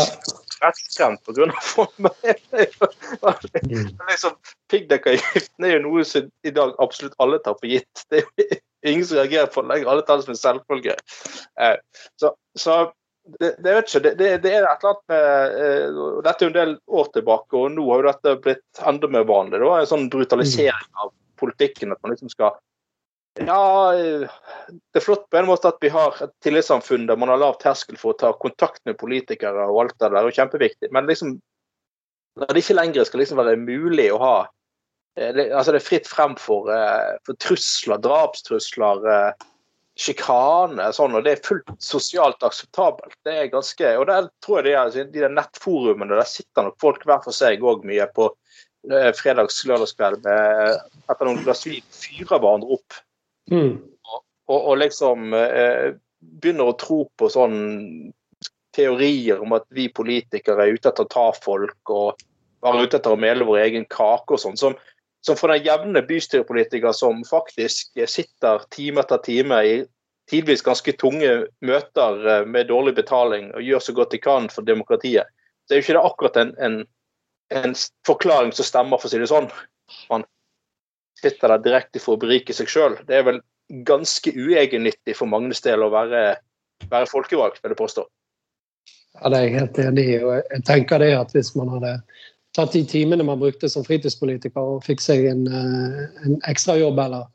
[0.62, 1.46] rettskremt pga.
[4.12, 4.34] liksom,
[4.70, 8.06] Piggdekkavgiften er jo noe som i dag absolutt alle tar for gitt.
[8.12, 8.28] Det er
[8.90, 9.92] ingen som reagerer på det lenger.
[9.92, 10.98] Alle tar det som en selvfølge.
[11.62, 11.78] Eh,
[12.22, 12.78] så, så
[13.40, 15.54] det, det, vet ikke, det, det, er et eller annet med
[15.96, 19.10] uh, Dette er jo en del år tilbake, og nå har jo dette blitt enda
[19.16, 19.62] mer vanlig.
[19.62, 21.96] Det var en sånn brutalisering av politikken.
[21.96, 22.58] At man liksom skal
[23.40, 27.40] Ja, det er flott på en måte at vi har et tillitssamfunn der man har
[27.42, 30.92] lav terskel for å ta kontakt med politikere og alt det der, og kjempeviktig.
[30.94, 31.40] Men liksom
[32.40, 34.36] når det ikke lenger skal liksom være mulig å ha
[35.16, 36.70] det, altså det er fritt frem for,
[37.28, 39.36] for trusler, drapstrusler,
[40.00, 43.16] sjikane sånn, og det er fullt sosialt akseptabelt.
[43.26, 46.80] Det er ganske, og der tror jeg de, er, de der nettforumene der sitter nok
[46.82, 48.32] folk hver for seg òg mye på
[48.90, 53.00] eh, fredags-lørdagskveld etter noen glass vin, fyrer hverandre opp.
[53.54, 53.78] Mm.
[54.10, 55.94] Og, og, og, liksom eh,
[56.42, 57.58] begynner å tro på sånn
[58.74, 62.24] teorier om at vi politikere er ute etter å ta folk og
[62.64, 64.58] bare ute etter å mele vår egen kake og sånn.
[64.58, 64.74] som
[65.26, 69.76] som for den jevne bystyrepolitiker som faktisk sitter time etter time i
[70.30, 71.32] tidvis ganske tunge
[71.66, 75.28] møter eh, med dårlig betaling og gjør så godt de kan for demokratiet,
[75.64, 76.78] så er jo ikke det akkurat en, en,
[77.56, 77.76] en
[78.08, 79.50] forklaring som stemmer, for å si det sånn.
[80.12, 80.26] Man
[81.20, 82.98] sitter der direkte for å berike seg sjøl.
[83.08, 83.40] Det er vel
[83.88, 86.24] ganske uegennyttig for Magnes del å være,
[86.92, 88.06] være folkevalgt, vil jeg påstå.
[89.22, 90.20] Ja, det er jeg helt enig i.
[90.26, 91.98] og jeg tenker det at Hvis man hadde
[92.54, 97.26] tatt de timene man brukte som fritidspolitiker og fikk seg en, eh, en ekstrajobb eller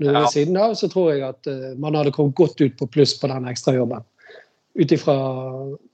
[0.00, 2.88] noe ved siden av, så tror jeg at uh, man hadde kommet godt ut på
[2.88, 4.06] pluss på den ekstrajobben.
[4.80, 5.16] Ut ifra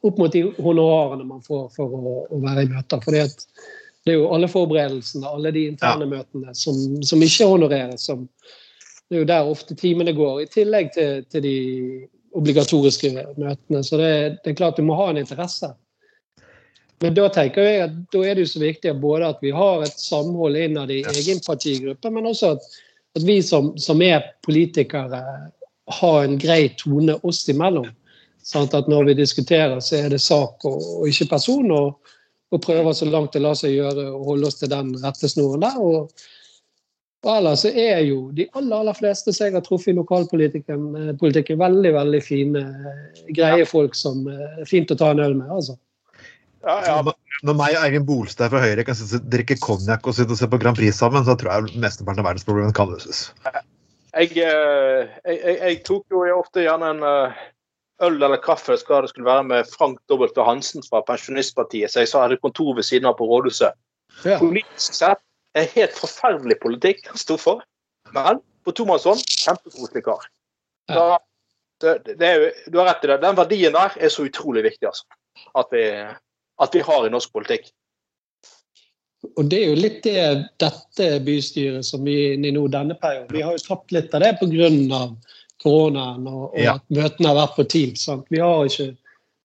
[0.06, 3.02] opp mot de honorarene man får for å, å være i møter.
[3.02, 6.12] For det er jo alle forberedelsene, alle de interne ja.
[6.12, 8.06] møtene som, som, ikke honoreres.
[8.06, 8.28] Som,
[9.08, 11.56] det er jo der ofte timene går, i tillegg til, til de
[12.36, 13.82] obligatoriske møtene.
[13.82, 14.12] Så det,
[14.44, 15.72] det, er klart du må ha en interesse.
[16.98, 19.84] Men da tenker jeg at da er det jo så viktig både at vi har
[19.84, 22.64] et samhold innad i egen partigruppe, men også at,
[23.18, 25.20] at vi som, som, er politikere,
[26.00, 27.90] har en grei tone oss imellom.
[28.46, 31.68] Sånn at når vi diskuterer, så er det sak og, og ikke person.
[31.74, 32.16] Og,
[32.54, 35.78] og, prøver så langt det lar seg gjøre å holde oss til den rettesnoren der.
[35.82, 36.26] Og,
[37.26, 40.86] og ellers så er jo de aller, aller fleste som jeg har truffet i lokalpolitikken,
[41.12, 42.62] eh, veldig veldig fine,
[43.34, 45.50] greie folk som er fint å ta en øl med.
[45.50, 45.76] altså.
[46.66, 47.14] Ja, ja.
[47.46, 48.98] Når meg og Eivind Bolstad fra Høyre kan
[49.30, 52.30] drikke konjakk og sitte og se på Grand Prix sammen, så tror jeg mesteparten av
[52.30, 53.28] verdensproblemene kan løses.
[54.16, 57.44] Jeg, eh, jeg, jeg, jeg, tok jo ofte gjerne en eh,
[58.06, 60.26] øl eller kaffe skal det skulle være med Frank W.
[60.48, 63.76] Hansen fra Pensjonistpartiet, så jeg sa jeg hadde kontor ved siden av på rådhuset.
[64.24, 64.40] Ja.
[64.40, 65.22] Politisk sett
[65.56, 67.62] er helt forferdelig politikk han sto for,
[68.16, 70.26] men på tomannshånd kjempekoselig kar.
[70.90, 71.08] Ja.
[71.84, 73.20] Det, det er, du har rett i det.
[73.22, 75.04] Den verdien der er så utrolig viktig, altså.
[75.60, 75.84] At vi
[76.62, 77.70] at vi har i norsk politikk.
[79.36, 80.20] Og Det er jo litt det
[80.62, 83.32] dette bystyret som vi er inne i nå denne perioden.
[83.34, 85.00] Vi har jo tapt litt av det pga.
[85.62, 86.76] koronaen og, og ja.
[86.76, 88.04] at møtene har vært på Teams.
[88.04, 88.26] Sant?
[88.30, 88.92] Vi har ikke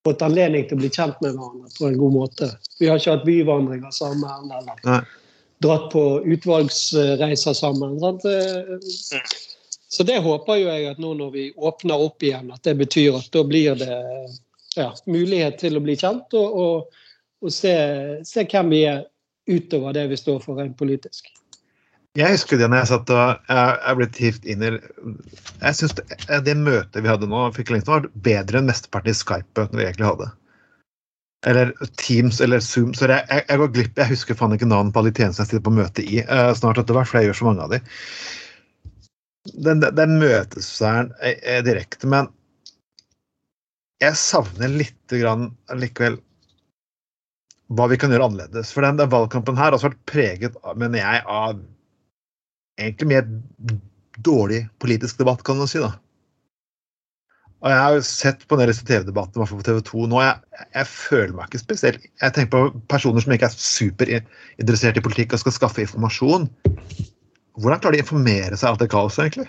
[0.06, 2.50] fått anledning til å bli kjent med hverandre på en god måte.
[2.78, 5.00] Vi har ikke hatt byvandringer sammen eller Nei.
[5.64, 6.04] dratt på
[6.36, 7.98] utvalgsreiser sammen.
[8.02, 8.26] Sant?
[8.28, 9.24] Mm.
[9.92, 13.18] Så det håper jo jeg at nå når vi åpner opp igjen, at det betyr
[13.18, 13.98] at da blir det
[14.76, 16.32] ja, mulighet til å bli kjent.
[16.38, 17.01] og, og
[17.42, 17.74] og se,
[18.26, 19.06] se, hvem vi er
[19.50, 21.30] utover det vi står for rent politisk.
[22.18, 26.04] Jeg husker det når jeg satt og jeg ble hivd inn i Jeg syns det,
[26.44, 30.10] det, møtet vi hadde nå, fikk lengst var bedre enn mesteparten i Skype-møtene vi egentlig
[30.10, 30.28] hadde.
[31.48, 32.92] Eller Teams eller Zoom.
[32.94, 35.54] Så jeg, jeg, jeg går glipp Jeg husker faen ikke navnet på alle tjenestene jeg
[35.54, 36.20] sitter på møte i.
[36.28, 37.80] Uh, snart etter hvert, for jeg gjør så mange av de.
[39.64, 42.28] Den, den er, er direkte, men
[44.02, 46.20] jeg savner lite grann likevel
[47.76, 48.72] hva vi kan gjøre annerledes.
[48.74, 51.60] For den, den valgkampen her har også vært preget mener jeg, av
[52.80, 53.28] egentlig mer
[54.24, 55.80] dårlig politisk debatt, kan man si.
[55.82, 55.94] da.
[57.62, 60.22] Og Jeg har jo sett på disse TV-debattene, i hvert fall på TV 2 nå.
[60.24, 65.04] Jeg, jeg, føler meg ikke spesielt Jeg tenker på personer som ikke er superinteressert i
[65.04, 66.48] politikk og skal skaffe informasjon.
[67.62, 69.46] Hvordan klarer de å informere seg av det kaoset, egentlig?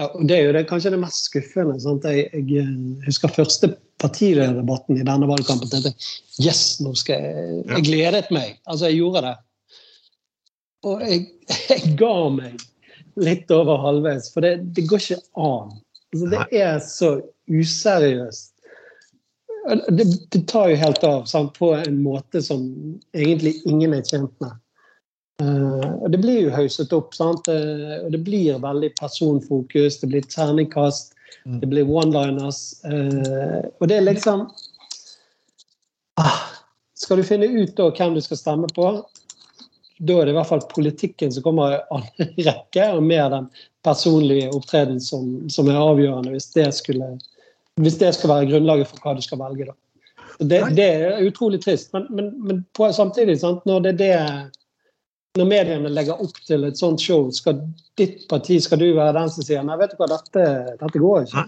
[0.00, 1.78] Ja, Det er jo det, kanskje det mest skuffende.
[1.78, 5.70] Jeg, jeg, eh, husker første partilederdebatten i denne valgkampen.
[5.72, 5.94] tenkte
[6.42, 8.58] Yes, nå skal jeg Jeg gledet meg.
[8.66, 9.36] Altså, jeg gjorde det.
[10.86, 11.22] Og jeg,
[11.70, 12.66] jeg ga meg
[13.16, 15.72] litt over halvveis, for det, det går ikke an.
[16.12, 17.14] Altså, det er så
[17.48, 18.52] useriøst.
[19.66, 22.62] Det, det, tar jo helt av sant, på en måte som
[23.16, 24.54] egentlig ingen er tjent med.
[25.42, 27.16] Uh, og Det blir jo hauset opp.
[27.16, 27.48] sant?
[27.50, 31.15] Uh, og Det blir veldig personfokus, det blir terningkast.
[31.44, 32.60] Det blir one-liners.
[32.84, 34.46] Uh, og det er liksom
[36.20, 36.42] ah,
[36.94, 38.90] Skal du finne ut da hvem du skal stemme på,
[39.98, 43.48] da er det i hvert fall politikken som kommer i annen rekke, og mer den
[43.86, 47.14] personlige opptreden som, som, er avgjørende hvis det, skulle,
[47.80, 49.70] hvis det skal være grunnlaget for hva du skal velge.
[49.70, 49.76] da.
[50.38, 54.16] Det, det, er utrolig trist, men, men, men på, samtidig, sant, når det er det
[55.36, 57.60] når mediene legger opp til et sånt show, skal
[57.98, 60.44] ditt parti skal du være den som sier nei, vet du hva, dette,
[60.80, 61.46] dette går ikke.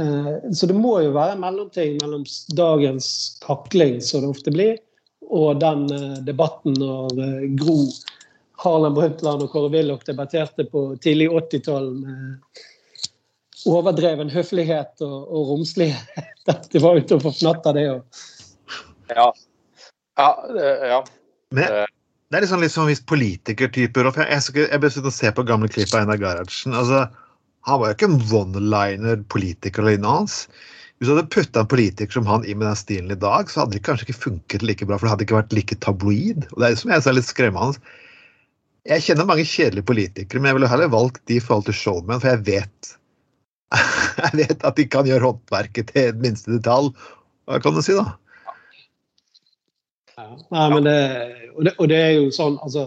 [0.00, 3.08] Eh, så det må jo være en mellomting mellom dagens
[3.44, 4.76] kakling, som det ofte blir,
[5.26, 7.78] og den eh, debatten når eh, Gro
[8.60, 12.62] Harlem Brundtland og Kåre Willoch debatterte på tidlig 80-tall med
[13.66, 16.32] overdreven høflighet og, og romslighet.
[16.72, 18.20] Det var ute og forfnatta, det òg.
[19.10, 19.24] Ja.
[20.16, 20.28] Ja.
[20.86, 21.00] ja.
[21.56, 21.85] Men,
[22.30, 25.92] det er liksom, liksom hvis politikertyper Jeg, jeg, jeg sitte og se på gamle klipp
[25.94, 26.74] av Einar Gerhardsen.
[26.74, 27.04] Altså,
[27.66, 30.40] han var jo ikke en one-liner politiker eller noe hans.
[30.96, 33.62] Hvis du hadde putta en politiker som han i med den stilen i dag, så
[33.62, 36.46] hadde det kanskje ikke funket like bra, for det hadde ikke vært like tabloid.
[36.54, 37.94] Og det er som jeg sa, litt skremmende.
[38.86, 42.22] Jeg kjenner mange kjedelige politikere, men jeg ville heller valgt de i forhold til showmen,
[42.22, 42.94] for jeg vet
[44.24, 46.92] jeg vet at de kan gjøre håndverket til minste detalj.
[47.46, 48.14] Hva kan du si, da?
[50.16, 51.00] Nei, men det,
[51.52, 52.86] og, det, og, det, er jo sånn, altså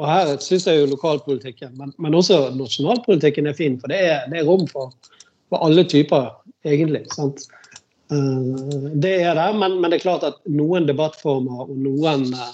[0.00, 3.76] og Her syns jeg jo lokalpolitikken, men, men, også nasjonalpolitikken er fin.
[3.80, 4.94] For det er, det er rom for,
[5.52, 6.30] for, alle typer,
[6.64, 7.02] egentlig.
[7.12, 7.44] sant?
[8.10, 12.48] Uh, det er det, men, men, det er klart at noen debattformer og noen uh,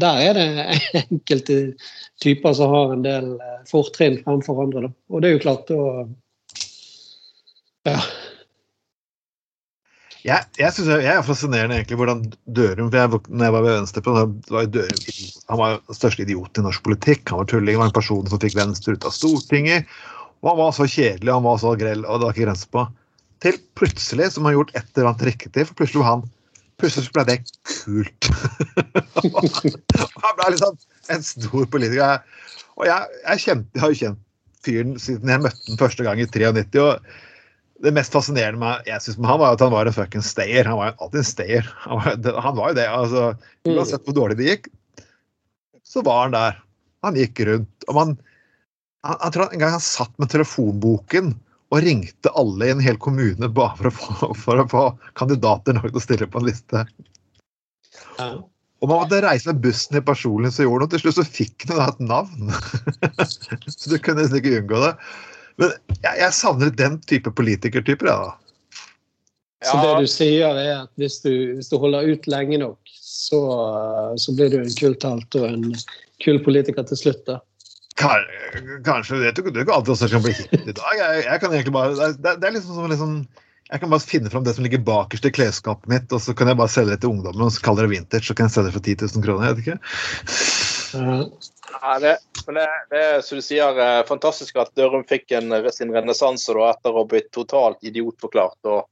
[0.00, 1.58] Der er det enkelte
[2.24, 4.88] typer som har en del uh, fortrinn fremfor andre.
[4.88, 4.92] Da.
[5.12, 5.84] Og det er jo klart å
[7.86, 8.00] Ja.
[10.20, 13.76] Jeg, jeg, synes jeg, er fascinerende egentlig hvordan Dørum for jeg, når jeg var ved
[13.78, 14.14] Venstre på,
[14.52, 15.04] var Dørum,
[15.48, 17.30] Han var den største idioten i norsk politikk.
[17.30, 17.76] Han var tulling.
[17.78, 19.88] Han var en person som fikk Venstre ut av Stortinget.
[20.40, 22.84] Og han var så kjedelig han var så grell, og det var ikke grenser på.
[23.40, 26.28] Til plutselig, som har gjort et eller annet riktig, for plutselig var han
[26.80, 27.34] Plutselig ble det
[27.68, 28.28] kult.
[30.24, 30.78] han ble liksom
[31.12, 32.22] en stor politiker.
[32.80, 34.22] Og jeg, jeg, kjente, jeg har jo kjent
[34.64, 36.80] fyren siden jeg møtte den første gang i 93.
[36.80, 37.10] og
[37.82, 40.68] det mest fascinerende med jeg synes, med han var at han var en fucking stayer.
[40.68, 41.70] Han var jo alltid en stayer.
[41.84, 42.88] Han var, han var jo det.
[42.88, 43.22] altså,
[43.66, 43.72] mm.
[43.74, 44.68] Uansett hvor dårlig det gikk,
[45.86, 46.58] så var han der.
[47.06, 47.86] Han gikk rundt.
[47.88, 48.16] og man,
[49.06, 51.32] han, Jeg tror en gang han satt med telefonboken
[51.70, 54.84] og ringte alle i en hel kommune bare for å få, for å få
[55.18, 56.84] kandidater nok til å stille på en liste.
[58.18, 58.32] Ja.
[58.80, 60.92] Og man måtte reise med bussen i personlig så gjorde noe.
[60.94, 62.52] Til slutt så fikk han et navn.
[63.76, 64.94] så du kunne nesten ikke unngå det.
[65.60, 68.10] Men jeg, jeg savner den type politikertyper.
[68.10, 68.36] Ja.
[69.64, 73.40] Så det du sier, er at hvis du, hvis du holder ut lenge nok, så,
[74.16, 75.66] så, blir du en kul talt og en
[76.24, 77.20] kul politiker til slutt?
[77.28, 77.40] da?
[78.00, 79.20] Kanskje.
[79.20, 80.96] Det er ikke alltid også kan bli hit i dag.
[80.96, 83.14] Jeg, jeg, kan egentlig bare, det, det er liksom som liksom,
[83.68, 86.48] Jeg kan bare finne fram det som ligger bakerst i klesskapet mitt, og så kan
[86.48, 88.72] jeg bare selge det til ungdommen og så kaller det vintage, så kan jeg selge
[88.72, 89.50] det for 10 000 kroner.
[89.50, 89.78] Jeg vet ikke.
[90.92, 95.52] Ja, det, men det, det er som du sier, eh, fantastisk at Dørum fikk en,
[95.74, 98.58] sin renessanse etter å ha blitt totalt idiotforklart.
[98.66, 98.84] Og,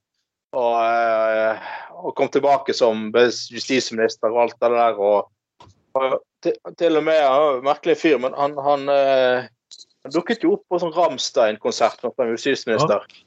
[0.56, 4.98] og, eh, og, kom tilbake som justisminister og alt det der.
[4.98, 10.46] Og, og til, til, og med ja, Merkelig fyr, men han, han, han, eh, dukket
[10.46, 13.02] jo opp på sånn Ramstein-konsert som justisminister.
[13.02, 13.24] Ja.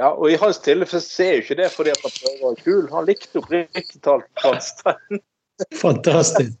[0.00, 2.64] Ja, og I hans tilfelle ser jo ikke det fordi at han prøver å være
[2.64, 2.86] kul.
[2.94, 5.20] Han likte oppriktig talt Ramstein.
[5.76, 6.56] Fantastisk.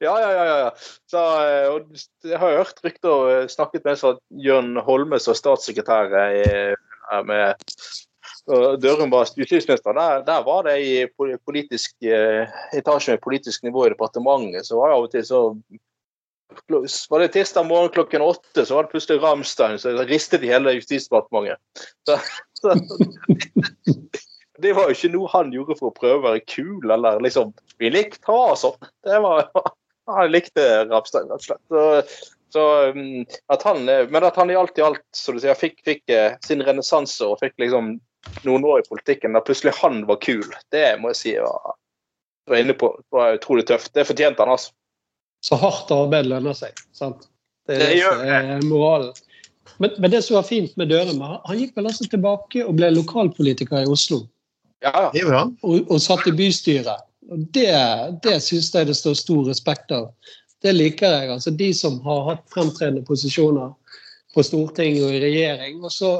[0.00, 0.44] Ja, ja, ja.
[0.58, 0.70] ja.
[1.10, 6.46] Så, eh, jeg har hørt rykter og eh, snakket med Jørn Holme som statssekretær i,
[7.28, 7.68] med
[8.82, 9.94] Dørum var justisminister.
[9.94, 11.06] Der, der, var det i
[11.46, 11.94] politisk
[12.74, 14.66] etasje med politisk nivå i departementet.
[14.66, 15.42] Så var det av og til så
[17.10, 20.74] var det tirsdag morgen klokken åtte, så var det plutselig Ramstein, så ristet i hele
[20.76, 21.58] Justisdepartementet.
[22.08, 22.18] Så,
[24.62, 27.52] det var jo ikke noe han gjorde for å prøve å være kul, eller liksom
[27.82, 28.78] Vi likte han sånn.
[29.06, 29.48] Det var
[30.10, 31.60] Han likte Rapstein, rett og slett.
[31.70, 31.82] Så,
[32.52, 32.62] så,
[32.96, 33.22] mm,
[33.54, 36.34] at han, men at han i alt i alt som du sier, fikk, fikk eh,
[36.44, 37.94] sin renessanse og fikk liksom
[38.46, 40.44] noen år i politikken da plutselig han var kul,
[40.74, 41.76] det må jeg si var,
[42.50, 43.92] var inne på var utrolig tøft.
[43.94, 44.74] Det fortjente han, altså.
[45.42, 46.82] Så hardt arbeid lønner seg.
[46.94, 47.28] sant?
[47.66, 49.14] Det det det det er moralen.
[49.78, 52.90] Men, men, det som var fint med Dørum, han gikk vel altså tilbake og ble
[52.94, 54.24] lokalpolitiker i Oslo.
[54.82, 55.42] Ja, det er bra.
[55.62, 57.08] Og, og satt i bystyret.
[57.30, 57.70] Og det,
[58.24, 60.10] det syns jeg det står stor respekt av.
[60.62, 61.30] Det liker jeg.
[61.30, 63.72] altså De som har hatt fremtredende posisjoner
[64.34, 65.82] på Stortinget og i regjering.
[65.82, 66.16] Og så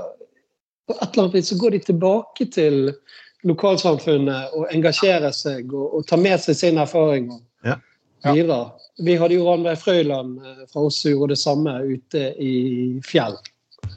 [0.87, 2.93] på et eller annet vis så går de tilbake til
[3.47, 7.31] lokalsamfunnet og engasjerer seg og, og tar med seg sin erfaring
[7.67, 7.77] ja.
[8.31, 8.71] videre.
[9.03, 12.55] Vi hadde jo Ranveig Frøyland eh, fra oss som gjorde det samme ute i
[13.07, 13.39] Fjell.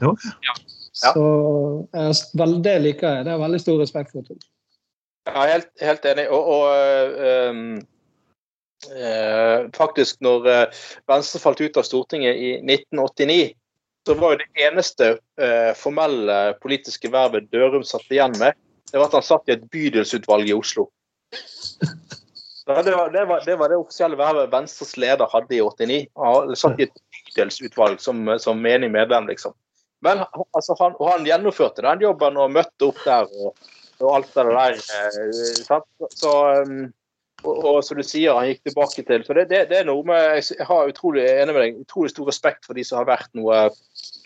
[0.02, 0.16] Ja.
[0.96, 1.26] Så
[2.64, 3.26] det liker jeg.
[3.26, 4.26] Det har veldig stor respekt for.
[4.26, 4.38] Det.
[5.26, 6.28] Ja, helt, helt enig.
[6.30, 7.20] Og, og
[7.50, 7.62] um,
[8.92, 13.56] uh, faktisk, når uh, Venstre falt ut av Stortinget i 1989,
[14.06, 15.10] så var jo det eneste
[15.42, 18.54] uh, formelle politiske vervet Dørum satt igjen med,
[18.92, 20.86] det var at han satt i et bydelsutvalg i Oslo.
[21.32, 25.98] Det, var, det, var, det, var, det offisielle vervet Venstres leder hadde i 89.
[26.22, 29.54] Han satt i et bydelsutvalg som, som menig medlem, liksom.
[30.06, 30.22] Men
[30.54, 33.58] altså, han, han gjennomførte den jobben og møtte opp der og,
[34.02, 34.80] og alt det der.
[35.00, 35.34] Eh,
[35.66, 35.88] sant?
[36.16, 36.34] Så,
[36.66, 36.88] um,
[37.44, 40.06] og, og, som du sier, han gikk tilbake til Så det, det, det er noe
[40.08, 43.32] med Jeg har utrolig enig med deg, utrolig stor respekt for de som har vært
[43.38, 43.68] noe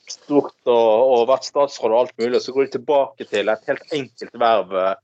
[0.09, 3.69] stort og, og vært statsråd og alt mulig, og så går de tilbake til et
[3.69, 4.95] helt enkelt verv eh,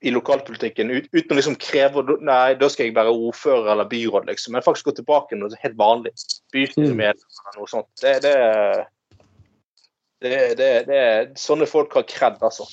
[0.00, 4.30] i lokalpolitikken ut, uten å liksom kreve Nei, da skal jeg være ordfører eller byråd,
[4.30, 4.54] liksom.
[4.54, 6.14] Men faktisk gå tilbake til noe helt vanlig.
[6.54, 7.90] Bystyremedlem med eller noe sånt.
[8.00, 8.34] Det, det,
[10.24, 11.02] det, det, det,
[11.40, 12.68] Sånne folk har kred, altså.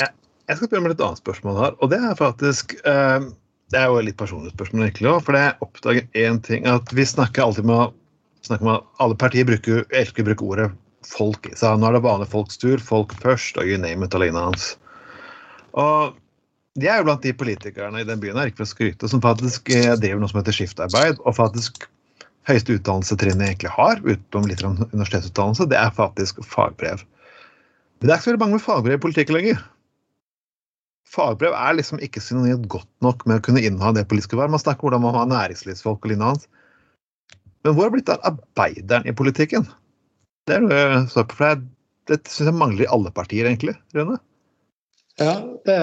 [0.00, 0.10] Ja,
[0.48, 3.28] jeg skal spørre om et annet spørsmål her, og det er faktisk uh,
[3.72, 6.68] Det er jo et litt personlig spørsmål, egentlig òg, for jeg oppdager én ting.
[6.70, 7.94] At vi snakker alltid med
[8.46, 10.68] snakker med alle partier bruker, elsker å bruke ordet
[11.06, 11.48] folk.
[11.58, 12.82] Så nå er det vanlige folks tur.
[12.82, 14.74] Folk først, og you name it, alene hans.
[15.76, 16.14] Og
[16.80, 19.22] de er jo blant de politikerne i den byen her, ikke for å skryte, som
[19.24, 21.86] faktisk eh, driver noe som heter skiftarbeid, og faktisk
[22.46, 27.02] høyeste utdannelse jeg egentlig har, utenom litt universitetsutdannelse, det er faktisk fagbrev.
[27.96, 29.64] Men det er ikke så veldig mange med fagbrev i politikken lenger.
[31.06, 34.52] Fagbrev er liksom ikke synonymt godt nok med å kunne inneha det politiske verv.
[34.52, 36.48] Man snakker hvordan man har næringslivsfolk og lignende.
[37.66, 39.66] Men hvor har blitt av arbeideren i politikken?
[40.46, 41.62] Det er noe jeg står på, for
[42.10, 43.74] det syns jeg mangler i alle partier, egentlig.
[43.94, 44.18] Rune?
[45.18, 45.32] Ja,
[45.64, 45.78] det,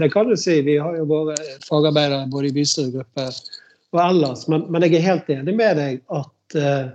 [0.00, 0.60] det, kan du si.
[0.66, 3.26] Vi har jo våre fagarbeidere både i bystyregruppe
[3.92, 4.46] og ellers.
[4.48, 6.92] Men, men, jeg er helt enig med deg at eh,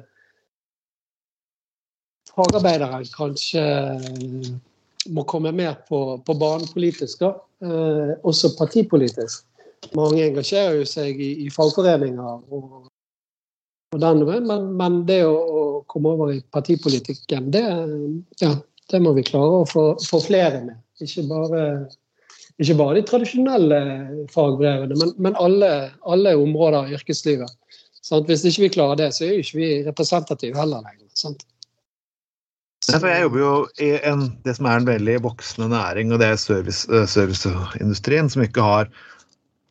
[2.33, 3.65] fagarbeidere kanskje
[5.13, 7.35] må komme mer på, på banen politisk, da.
[7.65, 9.45] Eh, også partipolitisk.
[9.95, 12.91] Mange engasjerer jo seg i, i fagforeninger og
[13.95, 17.61] men, men, det å, å, komme over i partipolitikken, det,
[18.41, 18.49] ja,
[18.91, 20.81] det må vi klare å få, få flere med.
[20.99, 21.61] Ikke bare,
[22.59, 23.79] ikke bare, de tradisjonelle
[24.33, 25.71] fagbrevene, men, men alle,
[26.03, 27.79] alle, områder av yrkeslivet.
[28.03, 28.27] Sant?
[28.27, 31.07] Hvis ikke vi klarer det, så er jo ikke vi representative heller lenger.
[31.15, 31.47] Sant?
[32.85, 36.39] Jeg jobber jo i en, det som er en veldig voksende næring, og det er
[36.39, 38.91] service, eh, serviceindustrien, som ikke har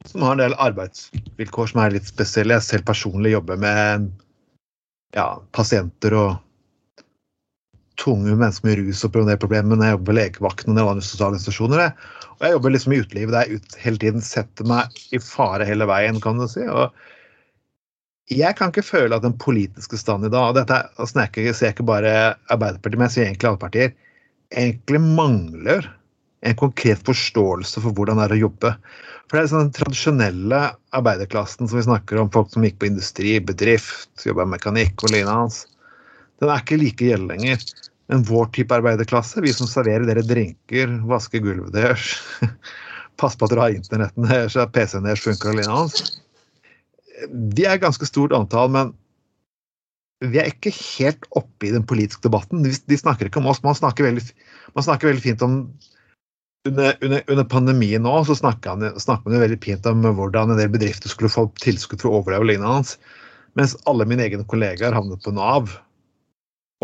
[0.04, 2.58] som har en del arbeidsvilkår som er litt spesielle.
[2.58, 4.10] Jeg selv personlig jobber med
[5.16, 6.34] ja, pasienter og
[8.00, 11.94] tunge mennesker med rus og problemer jeg jobber ved legevakten og andre sosiale institusjoner.
[12.34, 15.86] Og jeg jobber liksom i utelivet der jeg hele tiden setter meg i fare hele
[15.88, 16.66] veien, kan du si.
[16.66, 16.90] og
[18.32, 21.74] jeg kan ikke føle at den politiske stand i dag og dette er, jeg ser
[21.74, 22.14] ikke bare
[22.52, 23.92] Arbeiderpartiet, men jeg sier egentlig alle partier,
[24.54, 25.90] egentlig mangler
[26.44, 28.72] en konkret forståelse for hvordan det er å jobbe.
[29.28, 30.60] For det er sånn Den tradisjonelle
[30.96, 35.38] arbeiderklassen som vi snakker om, folk som gikk på industri, bedrift, jobba mekanikk og lignende
[35.44, 35.64] hans,
[36.42, 37.64] den er ikke like gjeldende lenger.
[38.12, 42.18] Men vår type arbeiderklasse, vi som serverer dere drinker, vasker gulvet deres,
[43.20, 46.18] passer på at dere har internetten deres, PC-en deres funker og lignende hans,
[47.30, 48.92] de er et ganske stort antall, men
[50.24, 52.62] vi er ikke helt oppe i den politiske debatten.
[52.64, 53.62] De, snakker ikke om oss.
[53.64, 54.22] Man snakker veldig,
[54.76, 55.58] man snakker veldig fint om
[56.64, 60.70] under, under, under, pandemien nå så snakka man jo veldig pent om hvordan en del
[60.72, 62.94] bedrifter skulle få tilskudd for å overleve lignende hans,
[63.58, 65.74] mens alle mine egne kollegaer havnet på Nav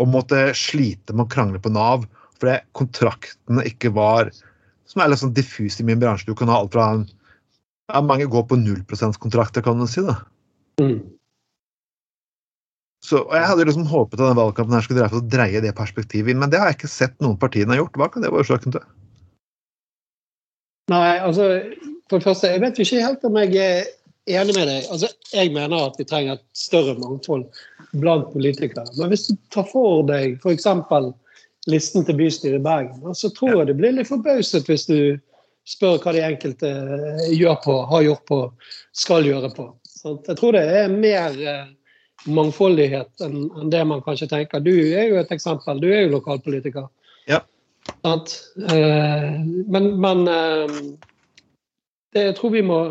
[0.01, 2.05] og måtte slite med å krangle på Nav
[2.41, 4.31] fordi kontraktene ikke var
[4.89, 6.25] Som er litt sånn diffus i min bransje.
[6.27, 10.01] Du kan ha alt fra ja, Mange går på nullprosentkontrakter, kan du si.
[10.03, 10.17] da.
[10.81, 10.99] Mm.
[13.01, 16.33] Så, og Jeg hadde liksom håpet at denne valgkampen her skulle dreie, dreie det perspektivet
[16.33, 17.97] inn, men det har jeg ikke sett noen partiene har gjort.
[17.97, 18.83] Hva kan det være årsaken til?
[20.91, 21.47] Nei, altså
[22.11, 23.89] for det første, Jeg vet ikke helt om jeg er
[24.41, 24.85] enig med deg.
[24.91, 27.47] Altså, Jeg mener at vi trenger et større mangfold
[27.93, 28.85] blant politikere.
[28.97, 30.67] Men hvis du tar for deg f.eks.
[31.67, 35.17] listen til bystyret i Bergen, så tror jeg du blir litt forbauset hvis du
[35.65, 38.39] spør hva de enkelte eh, gjør på, har gjort på,
[38.97, 39.67] skal gjøre på.
[40.01, 41.69] Så jeg tror det er mer eh,
[42.33, 44.63] mangfoldighet enn det man kanskje tenker.
[44.65, 45.81] Du er jo et eksempel.
[45.81, 46.87] Du er jo lokalpolitiker.
[47.29, 47.43] Ja.
[48.07, 49.27] Eh,
[49.69, 50.77] men, men eh,
[52.15, 52.81] det, jeg tror vi må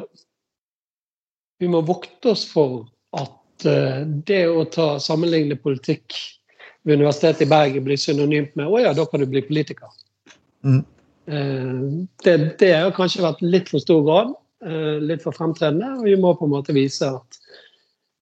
[1.60, 2.86] vi må vokte oss for
[3.18, 6.14] at det å ta sammenligne politikk
[6.88, 9.90] ved Universitetet i Bergen blir synonymt med å ja, da kan du bli politiker.
[10.64, 10.80] Mm.
[12.24, 15.94] Det, det, har kanskje vært litt for stor grad, litt for fremtredende.
[15.98, 17.40] Og vi må på en måte vise at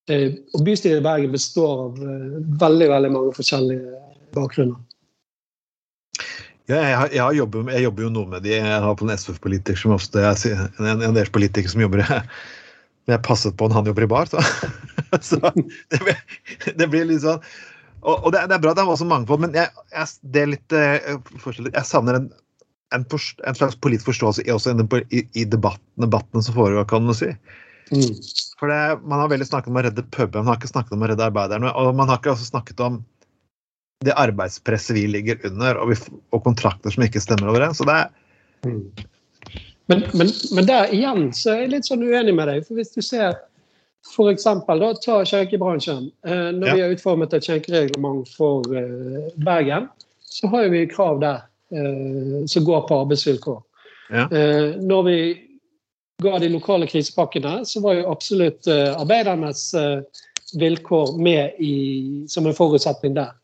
[0.09, 1.99] og bystyret i Bergen består av
[2.63, 3.99] veldig, veldig mange forskjellige
[4.33, 4.79] bakgrunner.
[6.69, 8.53] Ja, jeg, jeg, jobber, jeg, jobber, jo noe med de.
[8.59, 12.19] Jeg har på en SV-politiker som ofte jeg, en, en deres politiker som jobber jeg,
[13.09, 14.29] jeg passet på når han jobber i bar.
[14.29, 14.43] Så,
[15.31, 16.19] så det, blir,
[16.69, 17.41] det, blir, litt sånn
[18.03, 19.73] Og, og det, det, er bra at det er også mangfold, men jeg,
[20.29, 20.77] det er litt
[21.41, 21.73] forskjellig.
[21.73, 22.29] Jeg savner en
[22.95, 23.05] en,
[23.47, 24.75] en, slags politisk forståelse også
[25.11, 27.31] i, i debatten, debattene som foregår, kan man si.
[27.93, 28.17] Mm.
[28.61, 31.05] For det, Man har veldig snakket om å redde puben, man har ikke snakket om
[31.05, 31.73] å redde arbeiderne.
[31.77, 33.03] Og man har ikke også snakket om
[34.07, 37.81] det arbeidspresset vi ligger under, og, vi, og kontrakter som ikke stemmer overens.
[37.81, 38.09] Så det er
[38.69, 38.81] mm.
[39.91, 42.65] men, men, men, der igjen så er jeg litt sånn uenig med deg.
[42.67, 43.37] for Hvis du ser
[44.09, 44.45] f.eks.
[45.05, 46.11] ta skjenkebransjen.
[46.27, 46.75] Eh, når ja.
[46.75, 49.89] vi har utformet et skjenkereglement for eh, Bergen,
[50.25, 51.43] så har vi krav der
[52.49, 53.59] som går på arbeidsvilkår.
[54.11, 54.25] Ja.
[54.33, 55.19] Eh, når vi
[56.23, 59.69] ga de lokale krisepakkene, så var jo absolutt uh, arbeidernes
[60.59, 61.75] vilkår med i,
[62.27, 63.37] som en forutsetning der.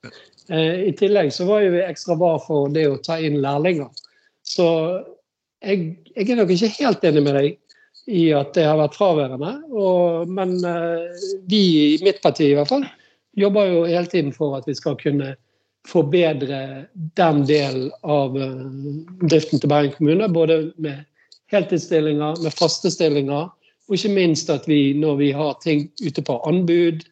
[0.51, 3.93] I tillegg så var jo vi ekstra var for det å ta inn lærlinger.
[4.43, 4.67] Så
[5.63, 7.47] jeg, jeg, er nok ikke helt enig med deg
[8.11, 9.53] i at det har vært fraværende.
[9.71, 10.57] Og, men
[11.47, 11.63] vi
[11.95, 12.89] i mitt parti i hvert fall
[13.39, 15.37] jobber jo hele tiden for at vi skal kunne
[15.89, 18.37] forbedre den delen av
[19.29, 20.29] driften til Bergen kommune.
[20.33, 21.05] Både med
[21.53, 23.51] heltidsstillinger, med faste stillinger.
[23.89, 27.05] Og ikke minst at vi når vi har ting ute på anbud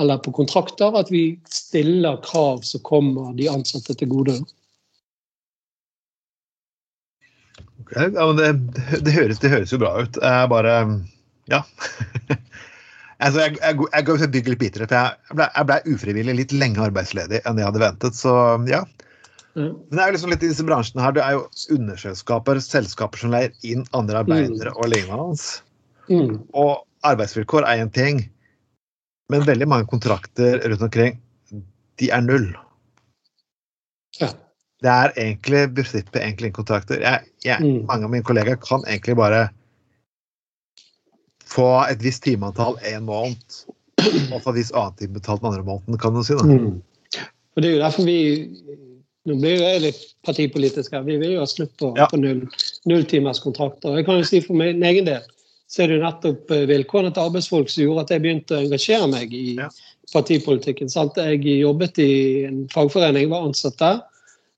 [0.00, 4.38] eller på kontrakter, at vi stiller krav som kommer de ansatte til gode.
[7.82, 8.52] Okay, ja, det,
[9.04, 10.16] det, høres, det, høres, jo bra ut.
[10.22, 10.76] Jeg bare
[11.50, 11.62] Ja.
[13.26, 16.54] altså, jeg, jeg, jeg går til litt bitere, for jeg ble, jeg ble ufrivillig litt
[16.56, 18.18] lenge arbeidsledig enn jeg hadde ventet.
[18.18, 18.34] Så
[18.70, 18.82] ja.
[19.52, 19.72] Mm.
[19.74, 21.44] Men det er jo liksom litt i disse bransjene her, det er jo
[21.76, 24.78] underselskaper, selskaper som leier inn andre arbeidere mm.
[24.78, 25.50] og lignende.
[26.08, 26.36] Mm.
[26.58, 26.72] Og
[27.08, 28.22] arbeidsvilkår er én ting,
[29.32, 31.18] men veldig mange kontrakter rundt omkring,
[32.00, 32.48] de er null.
[34.20, 34.32] Ja.
[34.82, 36.98] Det er egentlig prinsippet egentlig kontrakter.
[37.04, 37.84] Jeg, jeg, mm.
[37.90, 39.46] Mange av mine kollegaer kan egentlig bare
[41.48, 43.58] få et visst timeantall én måned,
[44.32, 46.36] og få et visst annet time betalt den andre måneden, kan du si.
[46.38, 46.46] da.
[46.46, 46.80] Mm.
[47.52, 48.20] Og Det er jo derfor vi
[49.28, 51.04] nå blir jeg litt partipolitisk her.
[51.06, 52.08] Vi vil jo ha slutt på, ja.
[52.10, 52.42] på null.
[52.90, 55.22] Jeg kan jo si For min egen del
[55.72, 58.64] så er det jo nettopp eh, vilkårene til arbeidsfolk som gjorde at jeg begynte å
[58.66, 59.70] engasjere meg i ja.
[60.12, 60.90] partipolitikken.
[60.92, 61.16] Sant?
[61.16, 62.12] Jeg jobbet i
[62.44, 64.02] en fagforening, var ansatt der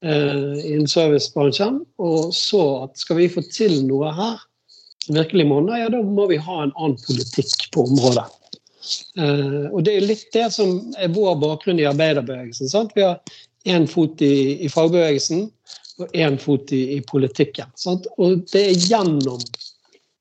[0.02, 4.42] eh, i en servicebransjen, og så at skal vi få til noe her
[5.08, 8.26] virkelig monner, ja, da må vi ha en annen politikk på området.
[9.16, 12.68] Uh, og det er litt det som er vår bakgrunn i arbeiderbevegelsen.
[12.68, 12.92] Sant?
[12.96, 13.20] Vi har
[13.64, 15.46] én fot i, i, fagbevegelsen
[16.02, 17.70] og én fot i, i politikken.
[17.80, 18.08] Sant?
[18.18, 19.40] Og det er gjennom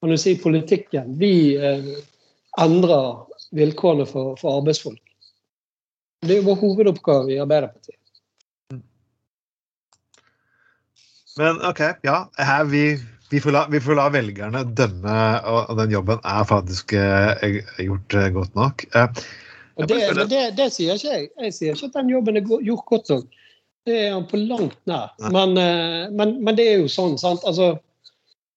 [0.04, 1.94] kan du si, politikken vi uh,
[2.60, 3.22] endrer
[3.56, 5.00] vilkårene for, for, arbeidsfolk.
[6.24, 8.00] Det er vår hovedoppgave i Arbeiderpartiet.
[11.40, 12.18] Men OK, ja.
[12.38, 12.84] Her vi,
[13.34, 15.14] vi, får la, vi, får la, velgerne dømme,
[15.50, 18.84] og, den jobben er faktisk eh, gjort eh, godt nok.
[18.94, 19.24] Eh,
[19.82, 21.32] og det, men det, det, sier ikke jeg.
[21.42, 23.40] Jeg sier ikke at den jobben er gjort godt nok.
[23.90, 25.10] Det er han på langt nær.
[25.34, 25.58] Men,
[26.14, 27.42] men, men, det er jo sånn, sant.
[27.50, 27.72] Altså,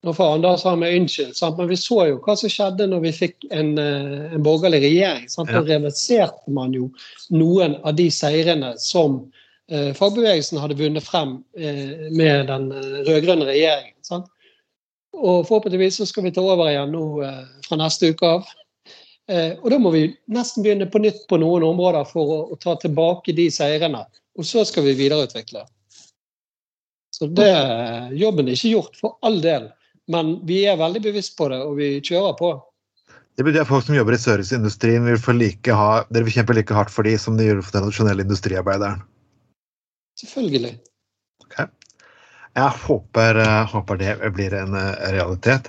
[0.05, 3.17] nå får Anders ha meg unnskyldt, men vi så jo hva som skjedde når vi
[3.17, 5.25] fikk en, en borgerlig regjering.
[5.33, 5.51] Sant?
[5.57, 6.91] Da reverserte man jo
[7.33, 9.23] noen av de seirene som
[9.73, 12.69] eh, fagbevegelsen hadde vunnet frem eh, med den
[13.09, 13.97] rød-grønne regjeringen.
[14.05, 14.29] Sant?
[15.17, 18.51] Og forhåpentligvis så skal vi ta over igjen nå eh, fra neste uke av.
[19.33, 22.61] Eh, og da må vi nesten begynne på nytt på noen områder for å, å
[22.63, 24.05] ta tilbake de seirene.
[24.37, 25.65] Og så skal vi videreutvikle.
[27.17, 27.49] Så det,
[28.13, 29.71] jobben er ikke gjort, for all del.
[30.13, 32.51] Men vi er veldig bevisst på det, og vi kjører på.
[33.37, 36.57] Det betyr at folk som jobber i serviceindustrien, vil få like ha, dere vil kjempe
[36.57, 39.01] like hardt for de som de gjør for den tradisjonelle industriarbeideren?
[40.21, 40.77] Selvfølgelig.
[41.45, 41.69] Okay.
[42.57, 45.69] Jeg håper, eh, håper, det blir en eh, realitet.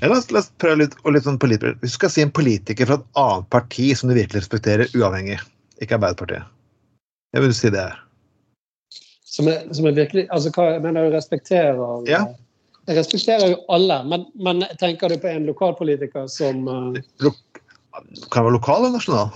[0.00, 3.00] La oss, la oss prøve litt, litt sånn Hvis du skal si en politiker fra
[3.00, 5.40] et annet parti som du virkelig respekterer, uavhengig,
[5.82, 6.46] ikke Arbeiderpartiet,
[7.34, 7.98] jeg vil si det er?
[9.32, 11.78] Som jeg, som jeg virkelig Altså, hva mener du respekterer?
[12.06, 12.26] Ja.
[12.86, 17.30] Jeg respekterer jo alle, men, men tenker du på en lokalpolitiker som uh...
[18.30, 19.32] Kan det være lokal eller nasjonal?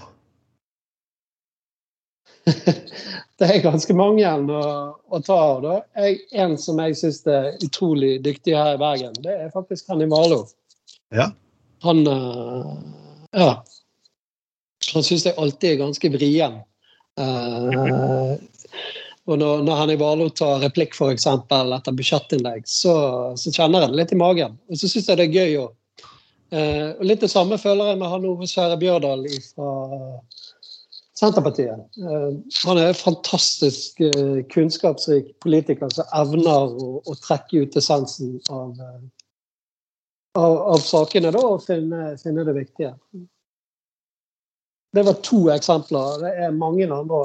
[3.39, 4.61] Det er ganske mange å,
[4.95, 5.63] å ta av.
[5.65, 5.79] da.
[5.99, 10.07] Jeg, en som jeg syns er utrolig dyktig her i Bergen, det er faktisk Henny
[10.11, 10.47] Warloe.
[11.15, 11.31] Ja.
[11.85, 12.77] Han uh,
[13.37, 13.51] ja.
[14.95, 16.61] Han syns jeg alltid er ganske vrien.
[17.19, 18.37] Uh,
[19.27, 22.95] og når, når Henning Warloe tar replikk for eksempel, etter budsjettinnlegg, så,
[23.35, 24.55] så, kjenner jeg det litt i magen.
[24.71, 25.75] Og så syns jeg det er gøy òg.
[26.55, 29.71] Uh, og litt det samme føler jeg med han Ove Sverre Bjørdal fra
[31.21, 31.79] Senterpartiet.
[31.97, 32.33] Eh,
[32.67, 38.75] han er en fantastisk eh, kunnskapsrik politiker som evner å, å trekke ut essensen av,
[38.77, 39.01] eh,
[40.37, 42.93] av, av sakene da, og finne, finne, det viktige.
[44.93, 46.21] Det var to eksempler.
[46.21, 47.25] Det er mange andre.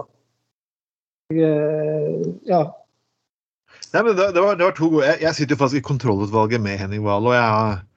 [2.48, 2.64] Ja.
[3.92, 5.08] Nei, det, var, det var to gode.
[5.08, 7.91] Jeg, jeg sitter jo faktisk i kontrollutvalget med Henning Wahl, og jeg, jeg,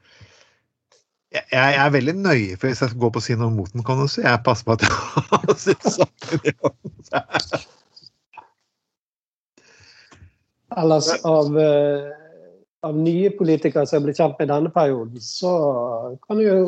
[1.35, 3.83] jeg er veldig nøye for hvis jeg skal gå på å si noe mot den,
[3.87, 4.23] kan du si.
[4.23, 6.93] Jeg passer på at jeg har sitt saken i orden.
[10.83, 12.13] Ellers av, eh,
[12.87, 15.55] av nye politikere som er blitt kjent med denne perioden, så
[16.27, 16.61] kan du jo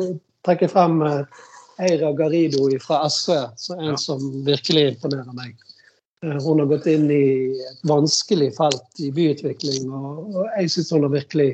[0.47, 1.47] trekke frem eh,
[1.87, 5.55] Eira Garido fra SV, som en som virkelig imponerer meg.
[6.25, 11.07] Eh, hun har gått inn i et vanskelig felt i byutvikling, og, jeg syns hun
[11.07, 11.51] har virkelig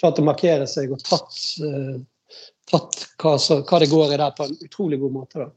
[0.00, 1.36] klart å markere seg og tatt,
[2.70, 5.44] tatt hva, så, hva, det går i der, på en utrolig god måte.
[5.44, 5.50] da.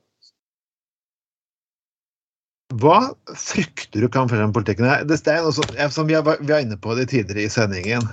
[2.81, 2.99] Hva
[3.37, 4.87] frykter du kan fremme politikken?
[5.07, 8.07] Det er noe som vi var, inne på det tidligere i sendingen.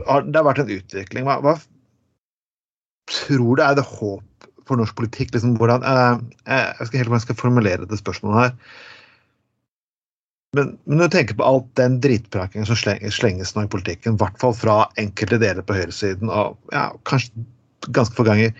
[0.00, 1.28] Det har vært en utvikling.
[1.28, 1.58] Hva, hva
[3.10, 5.34] tror du er det håp for norsk politikk?
[5.36, 8.80] Liksom, hvordan, eh, jeg skal helt om jeg skal formulere det spørsmålet her.
[10.56, 14.22] Men, men, når du tenker på alt den drittprakingen som slenges nå i politikken, i
[14.22, 17.44] hvert fall fra enkelte deler på høyresiden, og ja, kanskje
[17.94, 18.50] ganske få ganger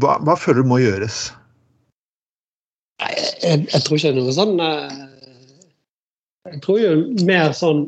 [0.00, 1.30] hva, hva, føler du må gjøres?
[3.02, 5.00] Jeg, jeg, jeg, tror ikke det er noe sånn eh,
[6.50, 6.92] Jeg tror jo
[7.28, 7.82] mer sånn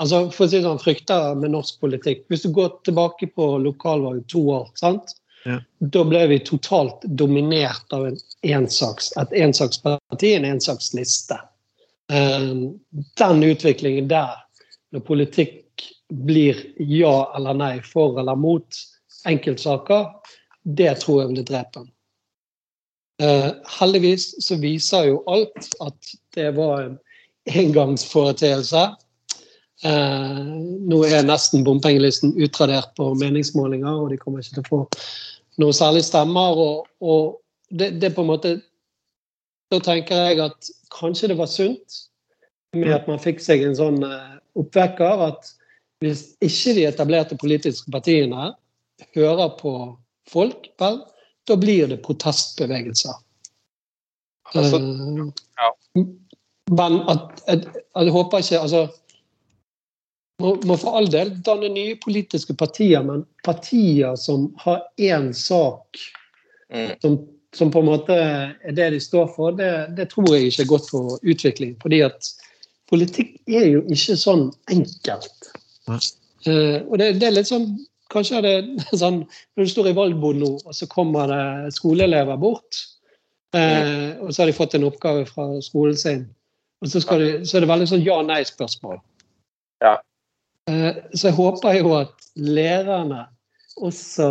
[0.00, 4.24] altså For å si sånn, frykter med norsk politikk Hvis du går tilbake på lokalvalg
[4.32, 5.16] to år, sant?
[5.44, 5.58] Ja.
[5.78, 11.36] Da ble vi totalt dominert av en ensaks, et ensaksparti, en ensaksliste.
[12.12, 12.80] Um,
[13.20, 14.32] den utviklingen der,
[14.92, 18.80] når politikk blir ja eller nei, for eller mot
[19.28, 20.08] enkeltsaker,
[20.64, 21.90] det tror jeg blir drepen.
[23.22, 26.96] Uh, heldigvis så viser jo alt at det var en
[27.52, 28.86] engangsforeteelse.
[29.84, 30.40] Uh,
[30.88, 34.82] nå er nesten bompengelisten utradert på meningsmålinger, og de kommer ikke til å få
[35.62, 36.60] noe særlig stemmer.
[36.60, 37.40] Og, og
[37.70, 38.54] det, det, på en måte
[39.72, 42.00] Da tenker jeg at kanskje det var sunt
[42.76, 45.48] med at man fikk seg en sånn uh, oppvekker at
[46.04, 48.50] hvis ikke de etablerte politiske partiene
[49.16, 49.72] hører på
[50.30, 51.00] folk, vel,
[51.48, 53.16] da blir det protestbevegelser.
[54.52, 55.30] Altså, uh,
[55.62, 55.70] ja.
[56.74, 58.84] Men at, at, at, jeg håper ikke altså
[60.42, 66.00] må, må for all del danne nye politiske partier, men partier som har én sak
[66.72, 66.96] mm.
[67.02, 67.18] som,
[67.54, 70.72] som, på en måte er det de står for, det, det, tror jeg ikke er
[70.72, 71.74] godt for utvikling.
[71.82, 72.30] Fordi at
[72.90, 75.50] politikk er jo ikke sånn enkelt.
[75.88, 76.00] Mm.
[76.44, 77.74] Uh, og det, det, er litt sånn
[78.12, 82.36] Kanskje er det sånn når du står i valgboden nå, og så kommer det skoleelever
[82.38, 82.82] bort.
[83.56, 86.24] Eh, og så har de fått en oppgave fra skolen sin.
[86.82, 89.00] Og så, de, så er det veldig sånn ja-nei-spørsmål.
[89.82, 89.96] Ja.
[90.70, 93.26] Eh, så jeg håper jo at lærerne
[93.76, 94.28] også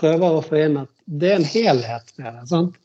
[0.00, 2.46] prøver å få inn at det er en helhet med det.
[2.48, 2.78] sant?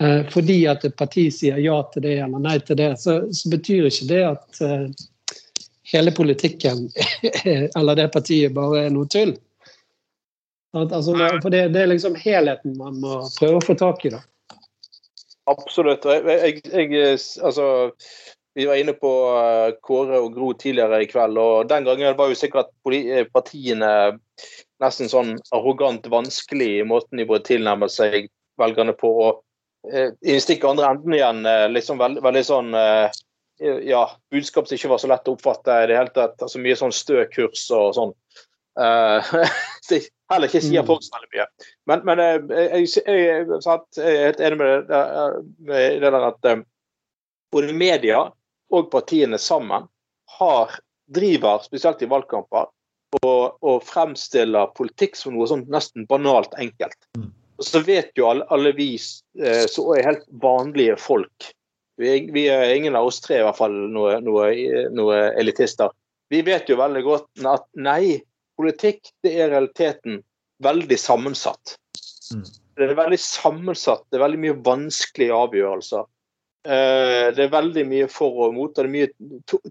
[0.00, 3.50] Eh, fordi at et parti sier ja til det eller nei til det, så, så
[3.50, 4.86] betyr ikke det at eh,
[5.90, 6.86] hele politikken
[7.78, 9.34] eller det partiet bare er noe tull.
[10.76, 14.12] Altså, for det, det, er liksom helheten man må prøve å få tak i.
[14.12, 14.20] da.
[15.48, 16.04] Absolutt.
[16.04, 17.66] Jeg, jeg, altså,
[18.58, 22.26] vi var inne på eh, Kåre og Gro tidligere i kveld, og den gangen var
[22.26, 23.90] jo sikkert eh, partiene
[24.82, 28.26] nesten sånn arrogant vanskelig i måten de både tilnærmer seg
[28.58, 29.12] velgerne på.
[29.28, 34.00] og eh, I stikk andre enden igjen liksom veld, veldig sånn ja,
[34.34, 36.34] budskap som ikke var så lett å oppfatte i det hele tatt.
[36.42, 38.14] altså Mye sånn stø kurs og sånn.
[38.78, 39.22] Uh,
[40.30, 41.46] heller ikke sier folk så veldig mye.
[41.90, 45.04] Men, men jeg, jeg, jeg, jeg, er helt enig med det,
[45.70, 46.66] med det der at um,
[47.54, 48.24] både media
[48.74, 49.86] og partiene sammen
[50.38, 50.74] har,
[51.14, 52.68] driver, spesielt i valgkamper,
[53.22, 56.98] og, og fremstiller politikk som noe sånn nesten banalt enkelt.
[57.16, 57.30] Mm.
[57.58, 61.48] Og så vet jo alle, alle vi som er helt vanlige folk
[61.98, 64.52] vi, vi, er ingen av oss tre i hvert fall noe, noe,
[64.94, 65.90] noe, elitister.
[66.30, 68.20] Vi vet jo veldig godt at nei,
[68.58, 70.20] politikk det er realiteten
[70.62, 71.74] veldig sammensatt.
[72.34, 72.44] Mm.
[72.78, 76.06] Det er veldig sammensatt, det er veldig mye vanskelige avgjørelser.
[76.68, 79.08] Eh, det er veldig mye for og mot, og det er mye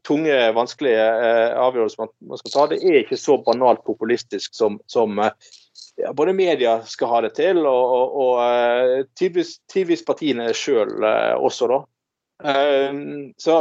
[0.07, 2.63] tunge, vanskelige eh, avgjørelser man skal ta.
[2.71, 5.29] Det er ikke så banalt populistisk som, som eh,
[6.01, 11.69] ja, både media skal ha det til, og, og, og tidvis, tidvis partiene sjøl også,
[11.69, 11.77] da.
[13.41, 13.53] Så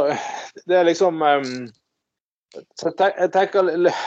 [0.69, 2.91] det er liksom Jeg
[3.33, 4.03] tenker litt,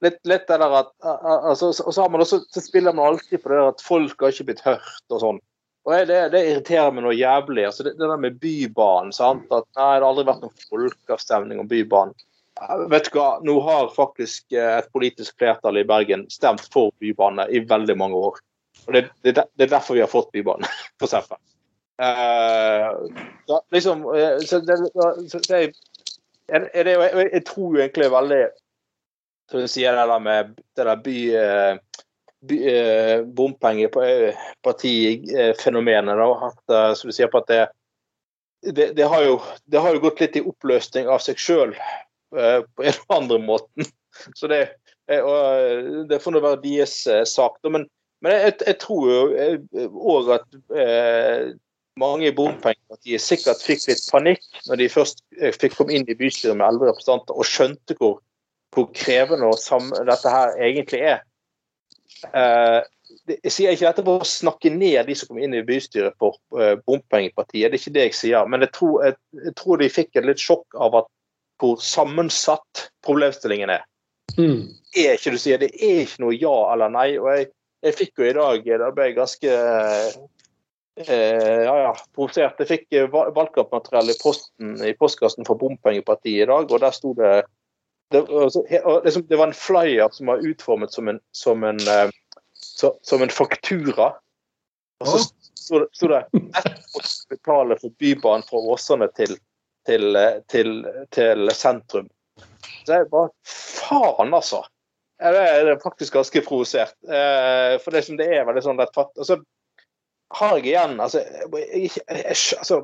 [0.00, 3.52] litt det der at altså, Og så har man også, så spiller man alltid på
[3.52, 5.42] det der at folk har ikke blitt hørt og sånn.
[5.86, 7.64] Og det, det, irriterer meg noe jævlig.
[7.68, 9.12] altså Det, det der med Bybanen.
[9.12, 9.46] sant?
[9.48, 12.16] At nei, Det har aldri vært noen folkeavstemning om Bybanen.
[12.90, 17.46] Vet du hva, Nå har faktisk eh, et politisk flertall i Bergen stemt for bybane
[17.54, 18.40] i veldig mange år.
[18.86, 20.66] Og Det, det, er derfor vi har fått Bybane,
[20.98, 21.38] for eksempel.
[21.98, 24.04] ja, liksom
[24.46, 24.76] så det,
[25.30, 25.56] så det,
[26.46, 28.44] det, jeg, jeg tror egentlig veldig
[29.50, 31.88] Som du sier det der med det der by, by
[33.34, 36.18] bompengepartifenomenet,
[36.48, 36.58] at
[36.98, 37.64] som du sier på at det,
[38.62, 39.34] det, det, har jo,
[39.66, 41.72] det har jo gått litt i oppløsning av seg sjøl
[42.30, 43.84] på en eller andre måten.
[44.34, 44.62] Så det,
[45.08, 46.94] det får nå være deres
[47.30, 47.58] sak.
[47.66, 47.86] Men,
[48.24, 49.20] men jeg, jeg, tror jo
[50.14, 51.50] òg at eh,
[51.98, 56.18] mange i bompengepartiet sikkert fikk litt panikk når de først eh, fikk komme inn i
[56.18, 58.18] bystyret med elleve representanter og skjønte hvor,
[58.74, 59.52] hvor krevende
[60.08, 61.24] dette her egentlig er.
[62.26, 62.80] Eh,
[63.28, 66.38] jeg sier ikke dette for å snakke ned de som kom inn i bystyret for
[66.60, 68.48] eh, bompengepartiet, det er ikke det jeg sier.
[68.50, 71.12] Men jeg tror, jeg, jeg tror de fikk et litt sjokk av at,
[71.58, 73.86] hvor sammensatt problemstillingen er.
[74.38, 74.68] Mm.
[74.94, 77.08] er ikke du sier, Det er ikke noe ja eller nei.
[77.18, 77.48] og jeg,
[77.82, 79.54] jeg fikk jo i dag Da ble jeg ganske
[81.06, 82.58] Eh, ja, ja, provosert.
[82.58, 87.34] Jeg fikk valgkampmateriell i posten i postkassen for Bompengepartiet i dag, og der sto det
[88.10, 88.64] det, altså,
[89.04, 92.10] liksom, det, var en flyer som var utformet som en, som en, eh,
[92.54, 94.12] så, som en faktura.
[95.00, 95.18] Og så
[95.54, 96.08] sto det, sto
[97.68, 99.36] det for Bybanen fra Åsane til,
[99.86, 100.72] til, til,
[101.14, 102.08] til, sentrum.
[102.86, 104.64] Så jeg bare Faen, altså!
[105.18, 106.94] Jeg er faktisk ganske provosert.
[107.02, 109.40] For det, som det er veldig sånn rett altså,
[110.38, 112.82] har jeg igjen altså jeg, jeg, altså,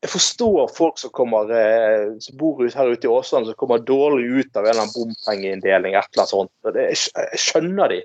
[0.00, 4.26] jeg, forstår folk som kommer eh, som bor her ute i Åsland, som kommer dårlig
[4.26, 5.94] ut av en eller annen bompengeinndeling.
[5.94, 6.52] et eller annet sånt.
[6.74, 8.00] Det, jeg, skjønner de.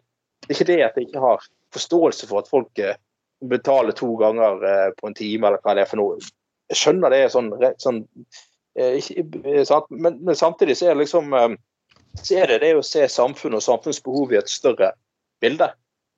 [0.46, 2.98] Det er ikke det at jeg ikke har forståelse for at folk eh,
[3.46, 6.20] betaler to ganger eh, på en time, eller hva det er for noe.
[6.72, 8.04] Jeg skjønner det er sånn, sånn
[8.76, 11.32] men, men, samtidig så er det liksom
[12.20, 14.90] så er det det å se samfunnet og samfunnsbehov i et større
[15.44, 15.70] bilde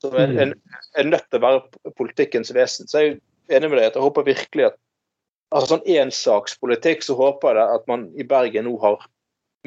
[0.02, 0.54] som er, er,
[0.98, 2.90] er, nødt til å være politikkens vesen.
[2.90, 3.16] Så jeg
[3.50, 4.78] er enig med deg at jeg håper virkelig at
[5.54, 9.06] altså sånn ensakspolitikk, så håper jeg at man i Bergen nå har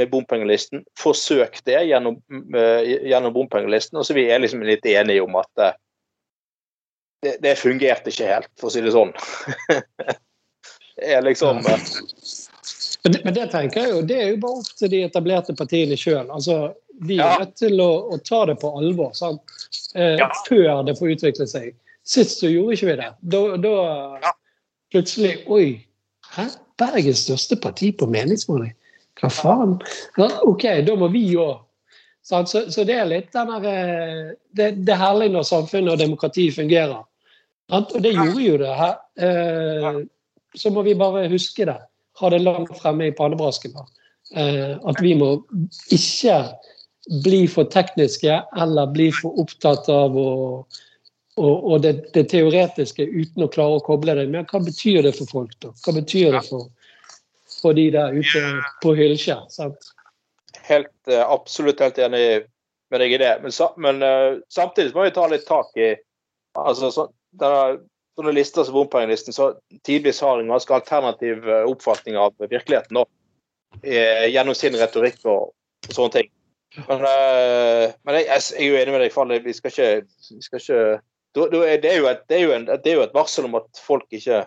[0.01, 2.19] med bompengelisten forsøkt det gjennom,
[2.55, 3.99] uh, gjennom bompengelisten.
[4.01, 5.73] Og så vi er liksom litt enige om at uh,
[7.25, 9.13] det, det, fungerte ikke helt, for å si det sånn.
[10.97, 11.89] det er liksom uh,
[13.03, 15.57] men, det, men det tenker jeg jo, det er jo bare opp til de etablerte
[15.57, 16.27] partiene sjøl.
[16.29, 16.59] Altså,
[17.01, 17.47] de er ja.
[17.57, 20.29] til å, å, ta det på alvor eh, ja.
[20.49, 21.71] før det får utvikle seg.
[22.05, 23.09] Sist så gjorde ikke vi det.
[23.33, 23.73] Da, da
[24.21, 24.35] ja.
[24.93, 25.81] Plutselig Oi,
[26.35, 26.49] hæ?
[26.81, 28.73] Bergens største parti på meningsmåling?
[29.21, 29.77] Hva faen?
[30.49, 31.59] OK, da må vi òg.
[32.25, 36.01] Så, så, det er litt den der, eh, det, det er herlig når samfunnet og
[36.01, 37.03] demokrati fungerer.
[37.75, 38.97] Og det gjorde jo det her.
[39.27, 40.03] Eh,
[40.57, 41.79] så må vi bare huske det
[42.21, 43.77] ha det langt fremme i pannebrasken.
[44.37, 45.33] Eh, at vi må
[45.95, 46.37] ikke
[47.25, 50.31] bli for tekniske eller bli for opptatt av å,
[51.39, 54.27] og, og det, det, teoretiske uten å klare å koble det.
[54.33, 55.73] Men hva betyr det for folk, da?
[55.85, 56.71] Hva betyr det for,
[57.61, 58.43] for de der ute
[58.83, 59.39] på Hylkje?
[60.67, 62.25] Helt, eh, absolutt helt enig
[62.91, 63.37] med deg i det.
[63.45, 63.55] Men,
[63.87, 65.93] men uh, samtidig må vi ta litt tak i
[66.59, 67.07] altså, så,
[67.39, 67.79] denne
[68.19, 69.53] sånne lister som bompengelisten så
[69.87, 73.07] tidvis har en ganske alternativ eh, oppfatning av virkeligheten nå,
[73.87, 75.53] gjennom sin retorikk og,
[75.87, 76.33] og sånne ting.
[76.89, 79.33] Men, uh, men jeg, jeg, er jo enig med deg, Fall.
[79.47, 79.89] Vi skal ikke,
[80.35, 80.83] vi skal ikke
[81.37, 83.47] da, da er det, er et, det, er jo en, det, er jo et, varsel
[83.47, 84.43] om at folk ikke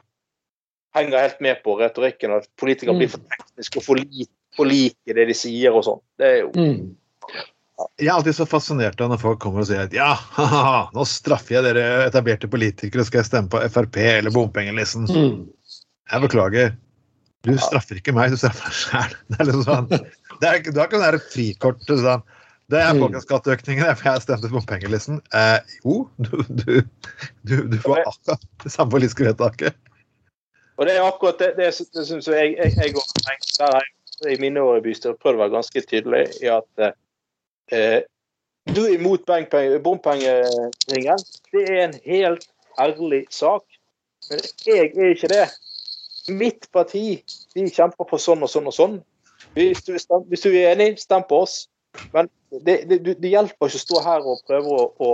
[0.97, 3.01] henger helt med på retorikken, at politikere mm.
[3.01, 6.03] blir for tekniske og for, lite for like det de sier og sånn.
[6.21, 6.99] Det er jo mm.
[7.97, 11.03] Jeg er alltid så fascinert av når folk kommer og sier at ja, haha, nå
[11.09, 15.07] straffer jeg dere etablerte politikere, skal jeg stemme på Frp eller bompengenissen.
[15.09, 15.47] Mm.
[16.11, 16.75] Jeg beklager.
[17.43, 19.17] Du straffer ikke meg, du straffer deg sjæl.
[19.27, 19.89] Det er liksom sånn.
[19.89, 21.83] Det er, du har ikke sånn frikort.
[21.89, 22.23] Sånn.
[22.73, 25.21] Det er folkets skatteøkningen, for jeg stemte på pengelisten.
[25.35, 26.71] Eh, jo, du, du,
[27.45, 29.77] du, du, får akkurat det samme politiske vedtaket.
[30.81, 34.61] Og det er akkurat det, det, det syns jeg, jeg, jeg, jeg, jeg i mine
[34.63, 36.95] år i bystyret prøvd å være ganske tydelig i at eh,
[37.71, 38.01] Eh,
[38.75, 39.25] du er imot
[39.83, 41.19] bompengeringen.
[41.51, 42.47] Det er en helt
[42.79, 43.63] ærlig sak.
[44.29, 45.47] Men jeg er ikke det.
[46.29, 47.23] Mitt parti
[47.55, 48.99] vi kjemper for sånn og sånn og sånn.
[49.53, 49.97] Hvis du,
[50.29, 51.67] hvis du er enig, stem på oss.
[52.13, 55.11] Men det, det, det, hjelper ikke å stå her og prøve å, å,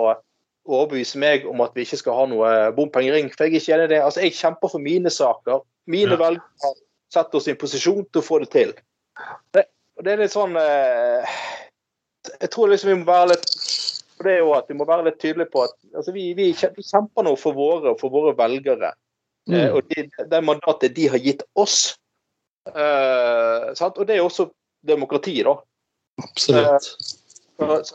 [0.70, 3.32] overbevise meg om at vi ikke skal ha noe bompengering.
[3.34, 4.02] For jeg er ikke enig i det.
[4.06, 5.64] Altså, jeg kjemper for mine saker.
[5.90, 6.22] Mine ja.
[6.22, 6.74] velgere
[7.10, 8.76] setter oss i en posisjon til å få det til.
[9.56, 9.66] Det,
[10.04, 11.40] det er litt sånn eh,
[12.36, 13.50] jeg tror liksom vi må være litt
[14.20, 16.50] for det er jo at vi må være litt tydelige på at altså vi, vi,
[16.52, 18.92] kjemper nå for våre for våre velgere.
[19.48, 19.56] Mm.
[19.56, 21.96] Eh, og det, de mandatet de har gitt oss.
[22.68, 24.50] Eh, og det er også
[24.84, 25.56] demokrati, da.
[26.24, 26.90] Absolutt.
[27.62, 27.88] Eh,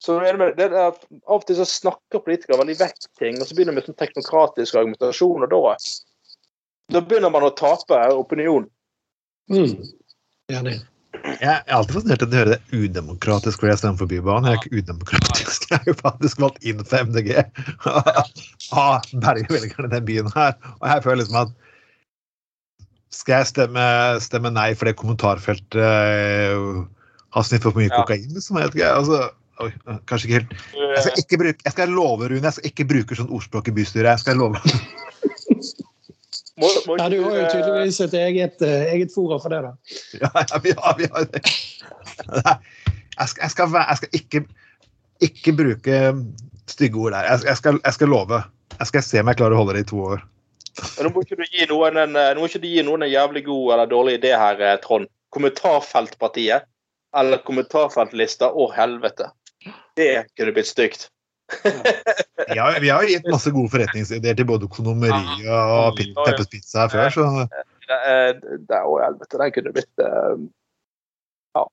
[0.00, 0.94] Så er det, det er Av
[1.34, 4.78] og til så snakker politikere veldig vekk ting, og så begynner de med sånn teknokratisk
[4.80, 5.74] argumentasjon, og da,
[6.96, 8.64] da begynner man å tape opinion.
[9.52, 9.74] Mm.
[10.56, 10.78] Enig.
[11.20, 14.46] Jeg er alltid fascinert av å høre det udemokratisk hvor jeg stemmer for Bybanen.
[14.48, 17.32] Jeg er ikke udemokratisk, jeg er jo faktisk valgt inn for MDG.
[17.90, 20.54] Av bergevelgerne i den byen her.
[20.78, 21.52] Og jeg føler liksom at
[23.10, 23.84] skal jeg stemme,
[24.22, 26.86] stemme nei det kommentarfeltet uh,
[27.36, 28.00] har sniffa for mye Ja.
[28.02, 28.26] kokain?
[28.34, 28.56] Liksom?
[28.60, 29.20] Jeg vet ikke, altså,
[29.60, 29.70] oi,
[30.10, 30.54] kanskje ikke helt
[30.90, 33.74] jeg skal, ikke bruke, jeg skal love, Rune, jeg skal ikke bruke sånn ordspråk i
[33.76, 34.10] bystyret.
[34.10, 34.58] Jeg skal love.
[36.60, 39.70] Må, må Ja, du har jo tydeligvis et eget, eh, eget fora for det, da.
[40.20, 41.42] Ja, ja, vi har, vi har det.
[43.20, 44.42] Jeg skal, jeg skal, jeg skal ikke,
[45.24, 46.00] ikke bruke
[46.70, 47.28] stygge ord der.
[47.30, 48.42] Jeg, jeg, skal, jeg skal love.
[48.78, 50.26] Jeg skal se om jeg klarer å holde det i to år.
[50.96, 53.04] Men Nå må ikke du gi noen en, eh, nå må ikke du gi noen
[53.06, 55.08] en jævlig god eller dårlig idé her, eh, Trond.
[55.34, 56.66] Kommentarfeltpartiet
[57.16, 58.50] eller kommentarfeltlista.
[58.52, 59.30] Å, helvete.
[59.98, 61.08] Det kunne blitt stygt.
[62.50, 66.92] Vi har, jo gitt masse gode forretningsideer til både Konomeriet og Pit- Peppers Pizza her
[66.94, 67.26] før, så
[67.90, 68.32] Det, eh,
[68.70, 69.38] det, å, helvete.
[69.40, 70.04] Den kunne blitt
[71.58, 71.64] Ja.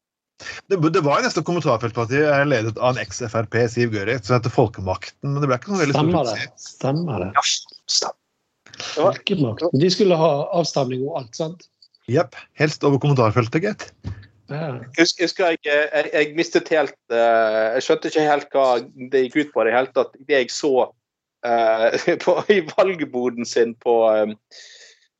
[0.70, 5.42] det, det var nesten kommentarfeltpartiet ledet av en eks-Frp, Siv Gørit, som heter Folkemakten, men
[5.42, 6.48] det ble ikke noe veldig Stemmer det.
[6.58, 7.32] Stemmer det.
[7.38, 8.14] Ja.
[8.98, 9.70] Det.
[9.82, 11.70] De skulle ha avstemning og alt, sant?
[12.10, 12.36] Jepp.
[12.58, 13.88] Helst over kommentarfeltet, gitt.
[14.48, 18.68] Jeg husker, jeg, jeg, jeg, jeg mistet helt eh, Jeg skjønte ikke helt hva
[19.12, 19.66] det gikk ut på.
[19.68, 24.38] Det hele tatt det jeg så uh, på, i valgboden sin på, um,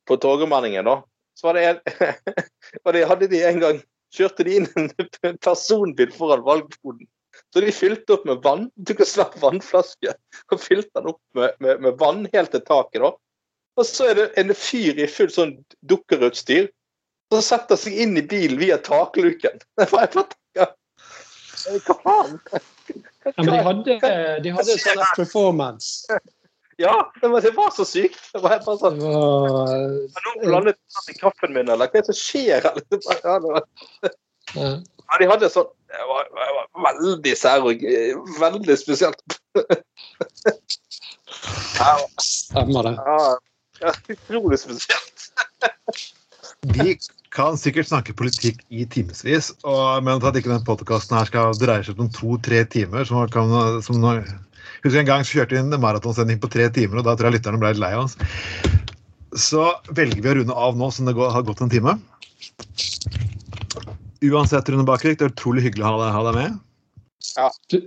[0.08, 1.00] på Torgallmenningen, da,
[1.38, 2.34] så var det, en,
[2.84, 3.84] Og det hadde de en gang
[4.16, 7.08] kjørte de inn en personbil foran valgboden.
[7.54, 8.66] Så de fylte opp med vann.
[8.74, 10.14] du kan slappe vannflaske
[10.50, 13.04] og fylte den opp med, med, med vann helt til taket.
[13.04, 13.12] da.
[13.78, 15.54] Og så er det en fyr i fullt sånn
[15.86, 16.66] dukkerutstyr
[17.32, 19.60] som setter seg inn i bilen via takluken.
[19.90, 20.06] Hva
[22.02, 22.38] faen?
[23.24, 23.94] Ja, men de hadde,
[24.42, 26.06] de hadde sånn performance.
[26.78, 28.20] Ja, det var, det var så sykt.
[28.32, 29.72] Det var bare sånn, Det var,
[30.14, 32.62] Har noen blandet i kaffen min, eller hva er det som skjer?
[32.70, 32.84] Eller?
[32.86, 33.66] Det var, ja, det var,
[34.54, 34.70] ja.
[34.70, 39.38] ja, de hadde sånn Det var, det var veldig sær og eh, veldig spesielt.
[42.22, 42.94] Stemmer det.
[43.82, 45.28] ja, utrolig spesielt.
[46.78, 46.94] Vi
[47.34, 49.52] kan sikkert snakke politikk i timevis,
[50.04, 53.52] men at ikke den podkasten skal dreie seg om to-tre timer som kan,
[53.84, 54.24] som når,
[54.84, 57.38] Husker en gang så kjørte vi en maratonsending på tre timer, og da tror jeg
[57.38, 58.14] lytterne ble litt lei av oss.
[59.34, 59.64] Så
[59.96, 61.96] velger vi å runde av nå som det går, har gått en time.
[64.22, 66.60] Uansett, Rune Bakkevik, det er utrolig hyggelig å ha deg, ha deg med.
[67.72, 67.78] Du,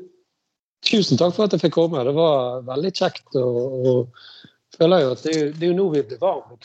[0.88, 2.04] tusen takk for at jeg fikk komme.
[2.08, 3.26] Det var veldig kjekt.
[3.40, 6.60] Og, og føler jo at det, det er jo nå vi blir varme.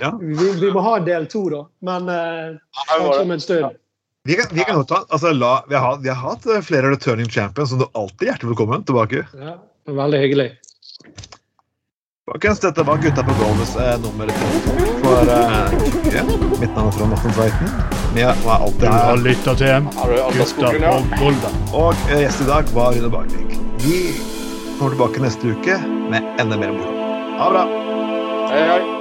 [0.00, 0.12] Ja.
[0.20, 1.64] Vi, vi må ha en del to, da.
[1.84, 2.58] Men eh,
[2.88, 3.80] kanskje om en stund.
[4.24, 6.90] Vi kan, vi kan godt ta, altså, la, vi, har, vi har hatt eh, flere
[6.90, 9.26] returning champions, så du er alltid hjertelig velkommen tilbake.
[9.36, 9.58] Ja,
[9.92, 10.52] veldig hyggelig.
[12.30, 14.46] Folkens, dette var Gutta på gulvet eh, nummer to
[15.02, 15.74] for eh,
[16.14, 16.22] ja.
[16.60, 17.68] Mitt navn er Trond Morten Tveiten.
[18.14, 19.04] Vi er var alltid her.
[19.10, 21.20] har lytta til Har Gutta på?
[21.20, 21.52] Golda.
[21.76, 23.54] Og eh, gjest i dag var Rune Barvik.
[23.84, 24.00] Vi
[24.78, 26.96] kommer tilbake neste uke med enda mer moro.
[27.36, 27.64] Ha det bra.
[28.54, 28.93] Hei, hei.